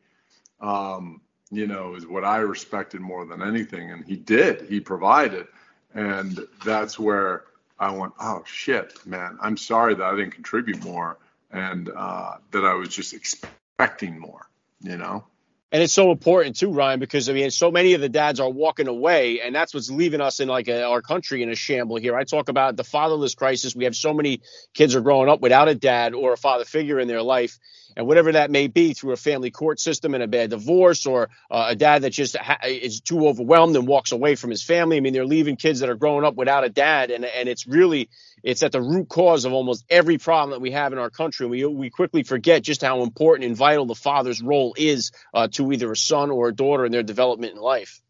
um, 0.61 1.23
you 1.51 1.67
know, 1.67 1.95
is 1.95 2.07
what 2.07 2.25
I 2.25 2.37
respected 2.37 3.01
more 3.01 3.25
than 3.25 3.43
anything, 3.43 3.91
and 3.91 4.05
he 4.05 4.17
did, 4.17 4.69
he 4.69 4.79
provided, 4.81 5.47
and 5.95 6.39
that's 6.65 6.99
where 6.99 7.45
I 7.79 7.91
went, 7.91 8.13
oh 8.21 8.45
shit, 8.47 9.05
man, 9.07 9.39
I'm 9.41 9.57
sorry 9.57 9.95
that 9.95 10.05
I 10.05 10.15
didn't 10.15 10.35
contribute 10.35 10.85
more 10.85 11.19
and 11.51 11.91
uh, 11.97 12.37
that 12.51 12.65
I 12.65 12.75
was 12.75 12.91
just 12.91 13.15
expecting 13.15 14.19
more, 14.19 14.49
you 14.83 14.99
know. 14.99 15.25
And 15.73 15.83
it's 15.83 15.95
so 15.95 16.13
important 16.13 16.57
too, 16.57 16.71
Ryan, 16.71 17.01
because 17.01 17.31
I 17.31 17.33
mean, 17.33 17.51
so 17.51 17.71
many 17.71 17.95
of 17.95 18.03
the 18.03 18.11
dads 18.11 18.41
are 18.41 18.51
walking 18.51 18.89
away, 18.89 19.41
and 19.41 19.55
that's 19.55 19.73
what's 19.73 19.91
leaving 19.91 20.21
us 20.21 20.39
in 20.39 20.47
like 20.47 20.69
a, 20.69 20.85
our 20.85 21.01
country 21.01 21.43
in 21.43 21.51
a 21.51 21.55
shamble 21.55 21.97
here. 21.97 22.15
I 22.15 22.25
talk 22.25 22.51
about 22.51 22.77
the 22.77 22.85
fatherless 22.85 23.35
crisis. 23.35 23.75
We 23.75 23.85
have 23.85 23.97
so 23.97 24.13
many 24.13 24.43
kids 24.75 24.95
are 24.95 25.01
growing 25.01 25.31
up 25.31 25.41
without 25.41 25.69
a 25.69 25.75
dad 25.75 26.13
or 26.13 26.35
a 26.35 26.37
father 26.37 26.67
figure 26.67 27.01
in 27.01 27.09
their 27.09 27.23
life, 27.23 27.59
and 27.97 28.07
whatever 28.07 28.33
that 28.33 28.51
may 28.51 28.67
be 28.67 28.95
through 28.95 29.13
a 29.13 29.17
family 29.17 29.51
court 29.51 29.81
system 29.81 30.15
and 30.15 30.23
a 30.23 30.27
bad 30.27 30.51
divorce 30.51 31.07
or 31.07 31.31
uh, 31.51 31.67
a 31.69 31.77
dad 31.77 32.03
that 32.03 32.11
just 32.11 32.37
ha- 32.37 32.59
is 32.65 33.01
too 33.01 33.27
overwhelmed 33.29 33.77
and 33.77 33.87
walks 33.87 34.13
away 34.13 34.35
from 34.35 34.51
his 34.51 34.63
family. 34.63 34.97
I 34.97 35.01
mean, 35.01 35.13
they're 35.13 35.27
leaving 35.27 35.57
kids 35.57 35.81
that 35.81 35.89
are 35.89 35.95
growing 35.95 36.25
up 36.25 36.35
without 36.35 36.65
a 36.65 36.69
dad, 36.69 37.11
and 37.11 37.25
and 37.25 37.49
it's 37.49 37.67
really 37.67 38.09
it's 38.43 38.63
at 38.63 38.73
the 38.73 38.81
root 38.81 39.09
cause 39.09 39.45
of 39.45 39.53
almost 39.53 39.85
every 39.89 40.19
problem 40.19 40.51
that 40.51 40.61
we 40.61 40.73
have 40.73 40.93
in 40.93 40.99
our 40.99 41.11
country. 41.11 41.47
We 41.47 41.65
we 41.65 41.91
quickly 41.91 42.23
forget 42.23 42.63
just 42.63 42.83
how 42.83 43.03
important 43.03 43.47
and 43.47 43.57
vital 43.57 43.87
the 43.87 43.95
father's 43.95 44.43
role 44.43 44.75
is 44.77 45.13
uh, 45.35 45.49
to 45.53 45.73
either 45.73 45.91
a 45.93 45.97
son 45.97 46.31
or 46.31 46.49
a 46.49 46.55
daughter 46.55 46.85
in 46.85 46.93
their 46.93 47.03
development 47.03 47.55
in 47.55 47.61
life. 47.61 48.01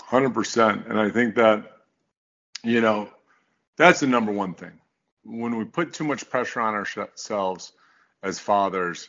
Hundred 0.00 0.34
percent, 0.34 0.86
and 0.88 0.98
I 0.98 1.10
think 1.10 1.36
that 1.36 1.64
you 2.62 2.80
know 2.80 3.08
that's 3.76 4.00
the 4.00 4.06
number 4.06 4.32
one 4.32 4.54
thing. 4.54 4.72
When 5.24 5.56
we 5.56 5.64
put 5.64 5.94
too 5.94 6.04
much 6.04 6.28
pressure 6.28 6.60
on 6.60 6.74
ourselves 6.74 7.72
as 8.22 8.38
fathers, 8.38 9.08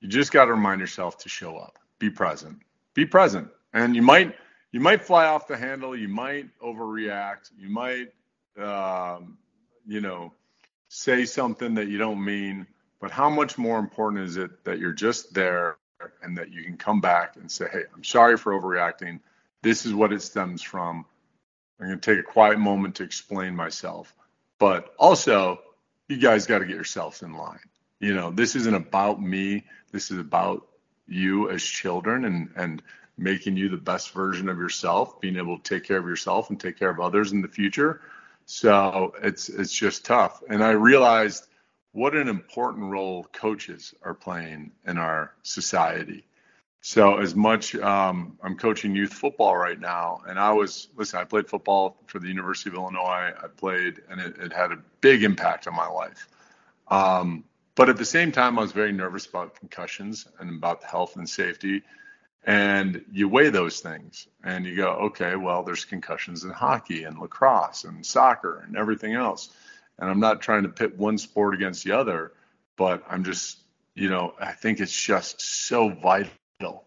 you 0.00 0.08
just 0.08 0.32
got 0.32 0.46
to 0.46 0.52
remind 0.52 0.80
yourself 0.80 1.18
to 1.18 1.28
show 1.28 1.56
up, 1.56 1.78
be 1.98 2.10
present, 2.10 2.58
be 2.94 3.04
present, 3.04 3.48
and 3.72 3.94
you 3.96 4.02
might 4.02 4.34
you 4.72 4.80
might 4.80 5.02
fly 5.02 5.26
off 5.26 5.46
the 5.46 5.56
handle, 5.56 5.96
you 5.96 6.08
might 6.08 6.46
overreact, 6.60 7.50
you 7.56 7.68
might 7.68 8.12
um, 8.62 9.38
you 9.86 10.00
know 10.00 10.32
say 10.88 11.24
something 11.24 11.74
that 11.74 11.88
you 11.88 11.98
don't 11.98 12.22
mean, 12.24 12.66
but 13.00 13.10
how 13.10 13.28
much 13.28 13.58
more 13.58 13.78
important 13.78 14.24
is 14.24 14.36
it 14.36 14.64
that 14.64 14.78
you're 14.78 14.92
just 14.92 15.34
there 15.34 15.76
and 16.22 16.36
that 16.38 16.52
you 16.52 16.62
can 16.62 16.76
come 16.76 17.00
back 17.00 17.36
and 17.36 17.50
say, 17.50 17.66
hey, 17.70 17.82
I'm 17.94 18.04
sorry 18.04 18.36
for 18.36 18.58
overreacting. 18.58 19.20
This 19.62 19.84
is 19.84 19.92
what 19.92 20.12
it 20.12 20.22
stems 20.22 20.62
from. 20.62 21.04
I'm 21.80 21.88
going 21.88 22.00
to 22.00 22.14
take 22.14 22.20
a 22.20 22.26
quiet 22.26 22.58
moment 22.58 22.96
to 22.96 23.02
explain 23.04 23.54
myself. 23.54 24.14
But 24.58 24.94
also, 24.98 25.60
you 26.08 26.16
guys 26.16 26.46
got 26.46 26.58
to 26.58 26.64
get 26.64 26.74
yourselves 26.74 27.22
in 27.22 27.34
line. 27.34 27.58
You 28.00 28.14
know, 28.14 28.30
this 28.30 28.54
isn't 28.56 28.74
about 28.74 29.20
me. 29.20 29.64
This 29.92 30.10
is 30.10 30.18
about 30.18 30.66
you 31.06 31.50
as 31.50 31.62
children 31.62 32.24
and 32.24 32.50
and 32.56 32.82
making 33.16 33.56
you 33.56 33.68
the 33.68 33.76
best 33.76 34.12
version 34.12 34.48
of 34.48 34.58
yourself, 34.58 35.20
being 35.20 35.36
able 35.36 35.58
to 35.58 35.62
take 35.74 35.84
care 35.84 35.98
of 35.98 36.06
yourself 36.06 36.50
and 36.50 36.60
take 36.60 36.78
care 36.78 36.90
of 36.90 37.00
others 37.00 37.32
in 37.32 37.42
the 37.42 37.48
future. 37.48 38.00
So 38.46 39.14
it's 39.22 39.48
it's 39.48 39.72
just 39.72 40.04
tough. 40.04 40.42
And 40.48 40.62
I 40.62 40.70
realized 40.70 41.46
what 41.92 42.14
an 42.14 42.28
important 42.28 42.90
role 42.90 43.24
coaches 43.32 43.94
are 44.02 44.14
playing 44.14 44.70
in 44.86 44.98
our 44.98 45.34
society. 45.42 46.24
So 46.80 47.18
as 47.18 47.34
much 47.34 47.74
um, 47.74 48.38
I'm 48.42 48.56
coaching 48.56 48.94
youth 48.94 49.12
football 49.12 49.56
right 49.56 49.78
now, 49.80 50.22
and 50.26 50.38
I 50.38 50.52
was 50.52 50.88
listen. 50.96 51.18
I 51.18 51.24
played 51.24 51.48
football 51.48 51.96
for 52.06 52.20
the 52.20 52.28
University 52.28 52.70
of 52.70 52.76
Illinois. 52.76 53.32
I 53.42 53.48
played, 53.56 54.00
and 54.08 54.20
it, 54.20 54.36
it 54.38 54.52
had 54.52 54.70
a 54.70 54.78
big 55.00 55.24
impact 55.24 55.66
on 55.66 55.74
my 55.74 55.88
life. 55.88 56.28
Um, 56.86 57.44
but 57.78 57.88
at 57.88 57.96
the 57.96 58.04
same 58.04 58.32
time, 58.32 58.58
I 58.58 58.62
was 58.62 58.72
very 58.72 58.90
nervous 58.90 59.26
about 59.26 59.54
concussions 59.54 60.26
and 60.40 60.50
about 60.50 60.82
health 60.82 61.14
and 61.14 61.30
safety. 61.30 61.84
And 62.42 63.04
you 63.12 63.28
weigh 63.28 63.50
those 63.50 63.78
things, 63.78 64.26
and 64.42 64.66
you 64.66 64.74
go, 64.74 64.88
okay, 65.06 65.36
well, 65.36 65.62
there's 65.62 65.84
concussions 65.84 66.42
in 66.42 66.50
hockey 66.50 67.04
and 67.04 67.20
lacrosse 67.20 67.84
and 67.84 68.04
soccer 68.04 68.64
and 68.66 68.76
everything 68.76 69.14
else. 69.14 69.50
And 69.96 70.10
I'm 70.10 70.18
not 70.18 70.40
trying 70.42 70.64
to 70.64 70.70
pit 70.70 70.98
one 70.98 71.18
sport 71.18 71.54
against 71.54 71.84
the 71.84 71.92
other, 71.92 72.32
but 72.76 73.04
I'm 73.08 73.22
just, 73.22 73.58
you 73.94 74.08
know, 74.10 74.34
I 74.40 74.54
think 74.54 74.80
it's 74.80 75.00
just 75.00 75.40
so 75.40 75.88
vital 75.88 76.84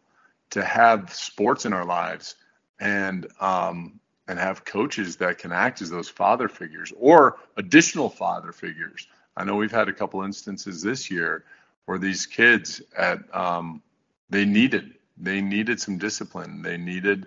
to 0.49 0.62
have 0.62 1.13
sports 1.13 1.65
in 1.65 1.71
our 1.71 1.86
lives 1.86 2.36
and 2.82 3.27
um, 3.39 4.01
and 4.27 4.38
have 4.38 4.65
coaches 4.65 5.15
that 5.17 5.38
can 5.38 5.54
act 5.54 5.82
as 5.82 5.89
those 5.89 6.10
father 6.10 6.49
figures 6.49 6.91
or 6.97 7.38
additional 7.56 8.10
father 8.10 8.51
figures. 8.51 9.08
I 9.41 9.43
know 9.43 9.56
we've 9.56 9.71
had 9.71 9.89
a 9.89 9.93
couple 9.93 10.21
instances 10.21 10.84
this 10.84 11.10
year 11.10 11.45
where 11.86 11.97
these 11.97 12.27
kids 12.27 12.80
at 12.95 13.19
um, 13.36 13.82
they 14.30 14.45
needed 14.45 14.93
they 15.17 15.41
needed 15.41 15.82
some 15.82 15.97
discipline. 15.97 16.62
They 16.62 16.77
needed 16.77 17.25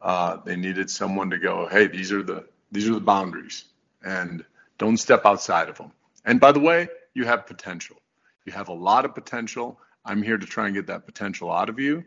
uh, 0.00 0.36
they 0.44 0.54
needed 0.54 0.88
someone 0.88 1.28
to 1.30 1.38
go, 1.38 1.66
hey, 1.66 1.88
these 1.88 2.12
are 2.12 2.22
the 2.22 2.46
these 2.70 2.88
are 2.88 2.94
the 2.94 3.00
boundaries, 3.00 3.64
and 4.04 4.44
don't 4.78 4.96
step 4.96 5.26
outside 5.26 5.68
of 5.68 5.76
them. 5.76 5.90
And 6.24 6.38
by 6.38 6.52
the 6.52 6.60
way, 6.60 6.88
you 7.14 7.24
have 7.24 7.48
potential. 7.48 7.96
You 8.44 8.52
have 8.52 8.68
a 8.68 8.72
lot 8.72 9.04
of 9.04 9.12
potential. 9.16 9.80
I'm 10.04 10.22
here 10.22 10.38
to 10.38 10.46
try 10.46 10.66
and 10.66 10.74
get 10.74 10.86
that 10.86 11.04
potential 11.04 11.50
out 11.50 11.68
of 11.68 11.80
you. 11.80 12.04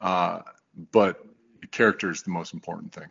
Uh, 0.00 0.40
but 0.92 1.22
character 1.72 2.10
is 2.10 2.22
the 2.22 2.30
most 2.30 2.54
important 2.54 2.94
thing. 2.94 3.08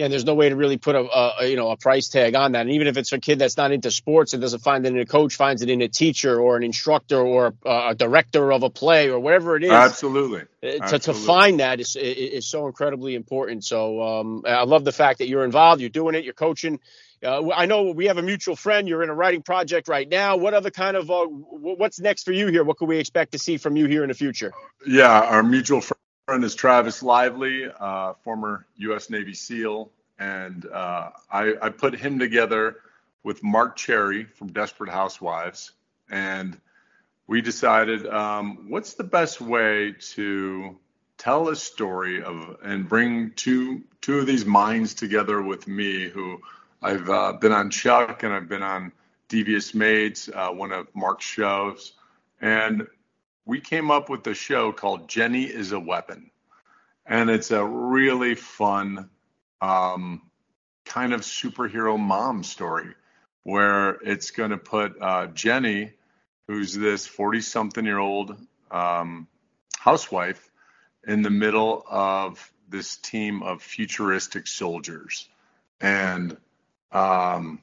And 0.00 0.12
there's 0.12 0.24
no 0.24 0.34
way 0.34 0.48
to 0.48 0.56
really 0.56 0.78
put 0.78 0.94
a, 0.96 1.00
a, 1.40 1.46
you 1.46 1.56
know 1.56 1.70
a 1.70 1.76
price 1.76 2.08
tag 2.08 2.34
on 2.34 2.52
that. 2.52 2.62
And 2.62 2.70
even 2.70 2.86
if 2.86 2.96
it's 2.96 3.12
a 3.12 3.20
kid 3.20 3.38
that's 3.38 3.56
not 3.56 3.70
into 3.70 3.90
sports 3.90 4.32
and 4.32 4.40
doesn't 4.40 4.60
find 4.60 4.84
it 4.86 4.92
in 4.92 4.98
a 4.98 5.06
coach, 5.06 5.36
finds 5.36 5.62
it 5.62 5.70
in 5.70 5.82
a 5.82 5.88
teacher 5.88 6.40
or 6.40 6.56
an 6.56 6.62
instructor 6.62 7.20
or 7.20 7.54
a, 7.64 7.88
a 7.90 7.94
director 7.94 8.52
of 8.52 8.62
a 8.62 8.70
play 8.70 9.10
or 9.10 9.20
whatever 9.20 9.56
it 9.56 9.64
is. 9.64 9.70
Absolutely. 9.70 10.40
Uh, 10.40 10.44
to, 10.66 10.82
Absolutely. 10.82 11.00
to 11.00 11.26
find 11.26 11.60
that 11.60 11.80
is 11.80 11.96
is 11.96 12.46
so 12.46 12.66
incredibly 12.66 13.14
important. 13.14 13.64
So 13.64 14.02
um, 14.02 14.42
I 14.46 14.64
love 14.64 14.84
the 14.84 14.92
fact 14.92 15.18
that 15.18 15.28
you're 15.28 15.44
involved, 15.44 15.80
you're 15.80 15.90
doing 15.90 16.14
it, 16.14 16.24
you're 16.24 16.34
coaching. 16.34 16.80
Uh, 17.22 17.50
I 17.50 17.66
know 17.66 17.90
we 17.90 18.06
have 18.06 18.16
a 18.16 18.22
mutual 18.22 18.56
friend. 18.56 18.88
You're 18.88 19.02
in 19.02 19.10
a 19.10 19.14
writing 19.14 19.42
project 19.42 19.88
right 19.88 20.08
now. 20.08 20.38
What 20.38 20.54
other 20.54 20.70
kind 20.70 20.96
of 20.96 21.10
uh, 21.10 21.26
what's 21.26 22.00
next 22.00 22.24
for 22.24 22.32
you 22.32 22.46
here? 22.46 22.64
What 22.64 22.78
can 22.78 22.88
we 22.88 22.98
expect 22.98 23.32
to 23.32 23.38
see 23.38 23.58
from 23.58 23.76
you 23.76 23.86
here 23.86 24.02
in 24.02 24.08
the 24.08 24.14
future? 24.14 24.52
Yeah, 24.86 25.20
our 25.20 25.42
mutual 25.42 25.82
friend 25.82 26.00
friend 26.30 26.44
is 26.44 26.54
Travis 26.54 27.02
Lively, 27.02 27.64
uh, 27.80 28.12
former 28.22 28.64
U.S. 28.76 29.10
Navy 29.10 29.34
SEAL, 29.34 29.90
and 30.20 30.64
uh, 30.64 31.10
I, 31.28 31.54
I, 31.60 31.70
put 31.70 31.92
him 31.92 32.20
together 32.20 32.76
with 33.24 33.42
Marc 33.42 33.74
Cherry 33.74 34.26
from 34.26 34.52
Desperate 34.52 34.90
Housewives, 34.90 35.72
and 36.08 36.56
we 37.26 37.40
decided 37.40 38.06
um, 38.06 38.66
what's 38.68 38.94
the 38.94 39.02
best 39.02 39.40
way 39.40 39.96
to 40.12 40.78
tell 41.18 41.48
a 41.48 41.56
story 41.56 42.22
of 42.22 42.58
and 42.62 42.88
bring 42.88 43.32
two 43.32 43.82
two 44.00 44.20
of 44.20 44.26
these 44.26 44.46
minds 44.46 44.94
together 44.94 45.42
with 45.42 45.66
me, 45.66 46.08
who 46.08 46.40
I've 46.80 47.10
uh, 47.10 47.32
been 47.32 47.50
on 47.50 47.70
Chuck 47.70 48.22
and 48.22 48.32
I've 48.32 48.48
been 48.48 48.62
on 48.62 48.92
Devious 49.28 49.74
Maids, 49.74 50.30
uh, 50.32 50.50
one 50.50 50.70
of 50.70 50.86
Marc's 50.94 51.24
shows, 51.24 51.94
and 52.40 52.86
we 53.44 53.60
came 53.60 53.90
up 53.90 54.08
with 54.08 54.26
a 54.26 54.34
show 54.34 54.72
called 54.72 55.08
Jenny 55.08 55.44
is 55.44 55.72
a 55.72 55.80
Weapon. 55.80 56.30
And 57.06 57.30
it's 57.30 57.50
a 57.50 57.64
really 57.64 58.34
fun 58.34 59.10
um, 59.60 60.22
kind 60.84 61.12
of 61.12 61.22
superhero 61.22 61.98
mom 61.98 62.44
story 62.44 62.94
where 63.42 63.90
it's 64.04 64.30
going 64.30 64.50
to 64.50 64.58
put 64.58 65.00
uh, 65.00 65.26
Jenny, 65.28 65.92
who's 66.46 66.74
this 66.74 67.06
40 67.06 67.40
something 67.40 67.84
year 67.84 67.98
old 67.98 68.36
um, 68.70 69.26
housewife, 69.78 70.50
in 71.06 71.22
the 71.22 71.30
middle 71.30 71.84
of 71.88 72.52
this 72.68 72.96
team 72.96 73.42
of 73.42 73.62
futuristic 73.62 74.46
soldiers. 74.46 75.28
And 75.80 76.36
um, 76.92 77.60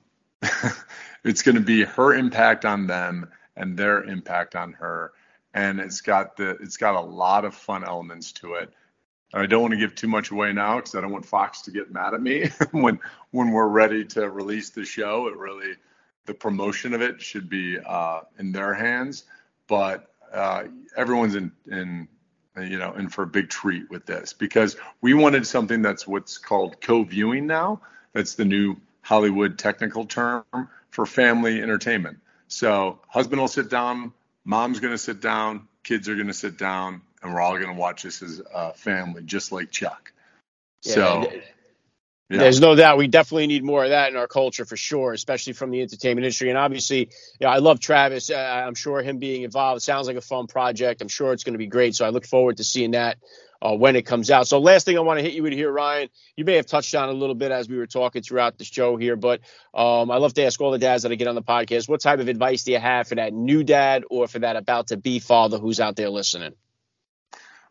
it's 1.24 1.44
going 1.44 1.56
to 1.56 1.62
be 1.62 1.84
her 1.84 2.14
impact 2.14 2.66
on 2.66 2.88
them 2.88 3.30
and 3.56 3.78
their 3.78 4.04
impact 4.04 4.56
on 4.56 4.74
her 4.74 5.14
and 5.58 5.80
it's 5.80 6.02
got 6.02 6.38
the 6.38 6.52
it's 6.62 6.78
got 6.78 6.94
a 6.94 7.02
lot 7.02 7.44
of 7.44 7.56
fun 7.56 7.84
elements 7.84 8.32
to 8.32 8.54
it. 8.54 8.72
I 9.34 9.48
don't 9.48 9.62
want 9.62 9.74
to 9.74 9.80
give 9.80 9.96
too 9.96 10.08
much 10.08 10.30
away 10.30 10.54
now 10.54 10.76
because 10.78 10.94
I 10.94 11.02
don't 11.02 11.12
want 11.12 11.26
Fox 11.26 11.64
to 11.64 11.72
get 11.72 11.92
mad 11.92 12.14
at 12.14 12.22
me 12.22 12.52
when 12.72 13.00
when 13.32 13.52
we're 13.52 13.68
ready 13.68 14.06
to 14.06 14.30
release 14.30 14.70
the 14.70 14.86
show. 14.86 15.28
It 15.28 15.36
really 15.36 15.74
the 16.26 16.36
promotion 16.36 16.94
of 16.94 17.02
it 17.02 17.22
should 17.22 17.50
be 17.50 17.80
uh, 17.80 18.22
in 18.38 18.52
their 18.52 18.74
hands, 18.76 19.24
but 19.68 20.12
uh, 20.32 20.66
everyone's 20.96 21.34
in 21.34 21.52
in 21.72 22.08
you 22.56 22.78
know 22.78 22.94
in 22.94 23.10
for 23.10 23.24
a 23.24 23.28
big 23.28 23.50
treat 23.50 23.90
with 23.90 24.06
this 24.06 24.34
because 24.34 24.78
we 25.02 25.16
wanted 25.16 25.48
something 25.48 25.82
that's 25.82 26.06
what's 26.06 26.38
called 26.38 26.80
co-viewing 26.82 27.48
now. 27.48 27.82
That's 28.14 28.36
the 28.36 28.46
new 28.46 28.76
Hollywood 29.02 29.58
technical 29.58 30.06
term 30.06 30.44
for 30.92 31.08
family 31.08 31.64
entertainment. 31.64 32.20
So 32.48 33.00
husband 33.08 33.42
will 33.42 33.48
sit 33.48 33.70
down 33.70 34.14
mom's 34.48 34.80
going 34.80 34.94
to 34.94 34.98
sit 34.98 35.22
down, 35.22 35.68
kids 35.84 36.10
are 36.10 36.16
going 36.16 36.28
to 36.28 36.34
sit 36.34 36.58
down, 36.58 37.02
and 37.22 37.34
we're 37.34 37.42
all 37.42 37.56
going 37.56 37.68
to 37.68 37.80
watch 37.80 38.04
this 38.04 38.24
as 38.24 38.42
a 38.54 38.74
family, 38.74 39.22
just 39.24 39.52
like 39.52 39.70
Chuck. 39.70 40.14
Yeah, 40.84 40.94
so. 40.94 41.32
Yeah. 42.30 42.40
There's 42.40 42.60
no 42.60 42.76
doubt 42.76 42.98
we 42.98 43.08
definitely 43.08 43.48
need 43.48 43.64
more 43.64 43.86
of 43.86 43.92
that 43.92 44.12
in 44.12 44.18
our 44.18 44.28
culture 44.28 44.66
for 44.66 44.76
sure, 44.76 45.14
especially 45.14 45.54
from 45.54 45.72
the 45.72 45.82
entertainment 45.82 46.26
industry. 46.26 46.50
And 46.50 46.58
obviously, 46.58 47.10
yeah, 47.40 47.50
I 47.50 47.60
love 47.60 47.80
Travis. 47.80 48.30
Uh, 48.30 48.36
I'm 48.36 48.76
sure 48.76 49.02
him 49.02 49.18
being 49.18 49.44
involved 49.44 49.82
sounds 49.82 50.08
like 50.08 50.18
a 50.18 50.22
fun 50.22 50.48
project. 50.48 51.02
I'm 51.02 51.08
sure 51.08 51.32
it's 51.32 51.46
going 51.46 51.54
to 51.54 51.58
be 51.58 51.68
great. 51.68 51.96
So 51.96 52.06
I 52.06 52.10
look 52.10 52.26
forward 52.26 52.58
to 52.58 52.66
seeing 52.66 52.92
that 52.92 53.18
uh, 53.62 53.76
when 53.76 53.96
it 53.96 54.04
comes 54.04 54.30
out. 54.30 54.48
So 54.48 54.60
last 54.60 54.86
thing 54.86 54.98
I 54.98 55.02
want 55.02 55.20
to 55.20 55.24
hit 55.24 55.34
you 55.34 55.44
with 55.44 55.54
here, 55.54 55.72
Ryan, 55.72 56.10
you 56.36 56.46
may 56.46 56.56
have 56.56 56.66
touched 56.66 56.94
on 56.96 57.10
a 57.10 57.14
little 57.14 57.36
bit 57.36 57.52
as 57.52 57.70
we 57.70 57.78
were 57.78 57.88
talking 57.88 58.22
throughout 58.22 58.58
the 58.58 58.64
show 58.64 58.98
here, 58.98 59.16
but 59.16 59.42
um, 59.74 60.12
I 60.12 60.18
love 60.18 60.34
to 60.36 60.44
ask 60.44 60.60
all 60.62 60.72
the 60.72 60.78
dads 60.78 61.04
that 61.04 61.12
I 61.12 61.16
get 61.16 61.28
on 61.28 61.36
the 61.36 61.42
podcast, 61.42 61.90
what 61.90 62.02
type 62.02 62.20
of 62.20 62.28
advice 62.28 62.64
do 62.64 62.72
you 62.72 62.80
have 62.80 63.08
for 63.08 63.16
that 63.16 63.34
new 63.34 63.64
dad 63.64 64.04
or 64.10 64.28
for 64.28 64.40
that 64.40 64.56
about 64.56 64.88
to 64.88 64.98
be 64.98 65.20
father 65.20 65.58
who's 65.58 65.80
out 65.80 65.96
there 65.96 66.10
listening? 66.10 66.54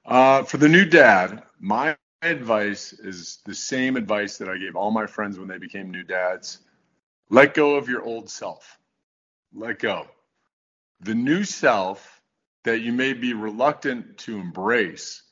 Uh, 0.05 0.43
for 0.45 0.57
the 0.59 0.69
new 0.69 0.85
dad, 0.85 1.43
my 1.59 1.97
advice 2.23 2.93
is 2.93 3.41
the 3.45 3.55
same 3.55 3.97
advice 3.97 4.39
that 4.39 4.49
I 4.49 4.59
gave 4.59 4.77
all 4.77 4.91
my 4.91 5.07
friends 5.07 5.39
when 5.39 5.49
they 5.49 5.59
became 5.59 5.91
new 5.91 6.03
dads. 6.03 6.59
Let 7.29 7.55
go 7.55 7.77
of 7.77 7.89
your 7.89 8.03
old 8.03 8.31
self. 8.31 8.79
Let 9.53 9.81
go. 9.81 10.07
The 11.01 11.15
new 11.15 11.45
self 11.45 12.21
that 12.65 12.81
you 12.81 12.93
may 12.93 13.13
be 13.13 13.33
reluctant 13.35 14.19
to 14.19 14.39
embrace 14.39 15.23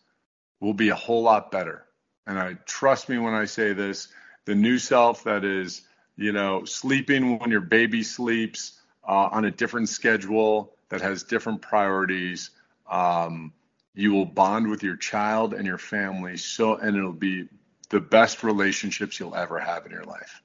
will 0.61 0.75
be 0.75 0.89
a 0.89 0.95
whole 0.95 1.23
lot 1.23 1.51
better. 1.51 1.85
And 2.27 2.39
I 2.39 2.55
trust 2.67 3.09
me 3.09 3.19
when 3.19 3.35
I 3.35 3.45
say 3.45 3.73
this, 3.73 4.09
the 4.45 4.55
new 4.55 4.79
self 4.79 5.25
that 5.25 5.45
is, 5.45 5.83
you 6.17 6.33
know, 6.33 6.65
sleeping 6.65 7.39
when 7.39 7.51
your 7.51 7.61
baby 7.61 8.03
sleeps 8.03 8.81
uh, 9.07 9.29
on 9.31 9.45
a 9.45 9.51
different 9.51 9.89
schedule 9.89 10.75
that 10.89 11.01
has 11.01 11.23
different 11.23 11.61
priorities. 11.61 12.51
Um, 12.91 13.53
you 13.95 14.13
will 14.13 14.27
bond 14.27 14.69
with 14.69 14.83
your 14.83 14.97
child 14.97 15.55
and 15.55 15.67
your 15.67 15.79
family 15.79 16.37
so 16.37 16.75
and 16.75 16.97
it'll 16.97 17.13
be 17.13 17.49
the 17.91 18.01
best 18.01 18.43
relationships 18.43 19.21
you'll 19.21 19.37
ever 19.37 19.59
have 19.59 19.87
in 19.87 19.93
your 19.93 20.05
life. 20.05 20.41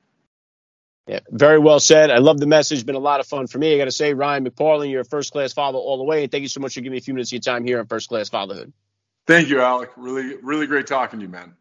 Yeah, 1.07 1.21
very 1.31 1.57
well 1.57 1.79
said. 1.79 2.11
I 2.11 2.19
love 2.19 2.39
the 2.39 2.45
message. 2.45 2.85
Been 2.85 2.93
a 2.93 2.99
lot 2.99 3.19
of 3.19 3.25
fun 3.25 3.47
for 3.47 3.57
me. 3.57 3.73
I 3.73 3.77
got 3.79 3.85
to 3.85 3.91
say, 3.91 4.13
Ryan 4.13 4.45
McPartlin, 4.45 4.91
you're 4.91 5.01
a 5.01 5.05
first 5.05 5.31
class 5.31 5.53
father 5.53 5.79
all 5.79 5.97
the 5.97 6.03
way. 6.03 6.21
And 6.21 6.31
thank 6.31 6.43
you 6.43 6.47
so 6.47 6.59
much 6.59 6.75
for 6.75 6.81
giving 6.81 6.91
me 6.91 6.99
a 6.99 7.01
few 7.01 7.15
minutes 7.15 7.29
of 7.29 7.33
your 7.33 7.41
time 7.41 7.65
here 7.65 7.79
on 7.79 7.87
First 7.87 8.09
Class 8.09 8.29
Fatherhood. 8.29 8.71
Thank 9.29 9.49
you, 9.49 9.61
Alec. 9.61 9.91
Really, 9.95 10.37
really 10.43 10.67
great 10.67 10.87
talking 10.87 11.19
to 11.19 11.25
you, 11.27 11.31
man. 11.31 11.55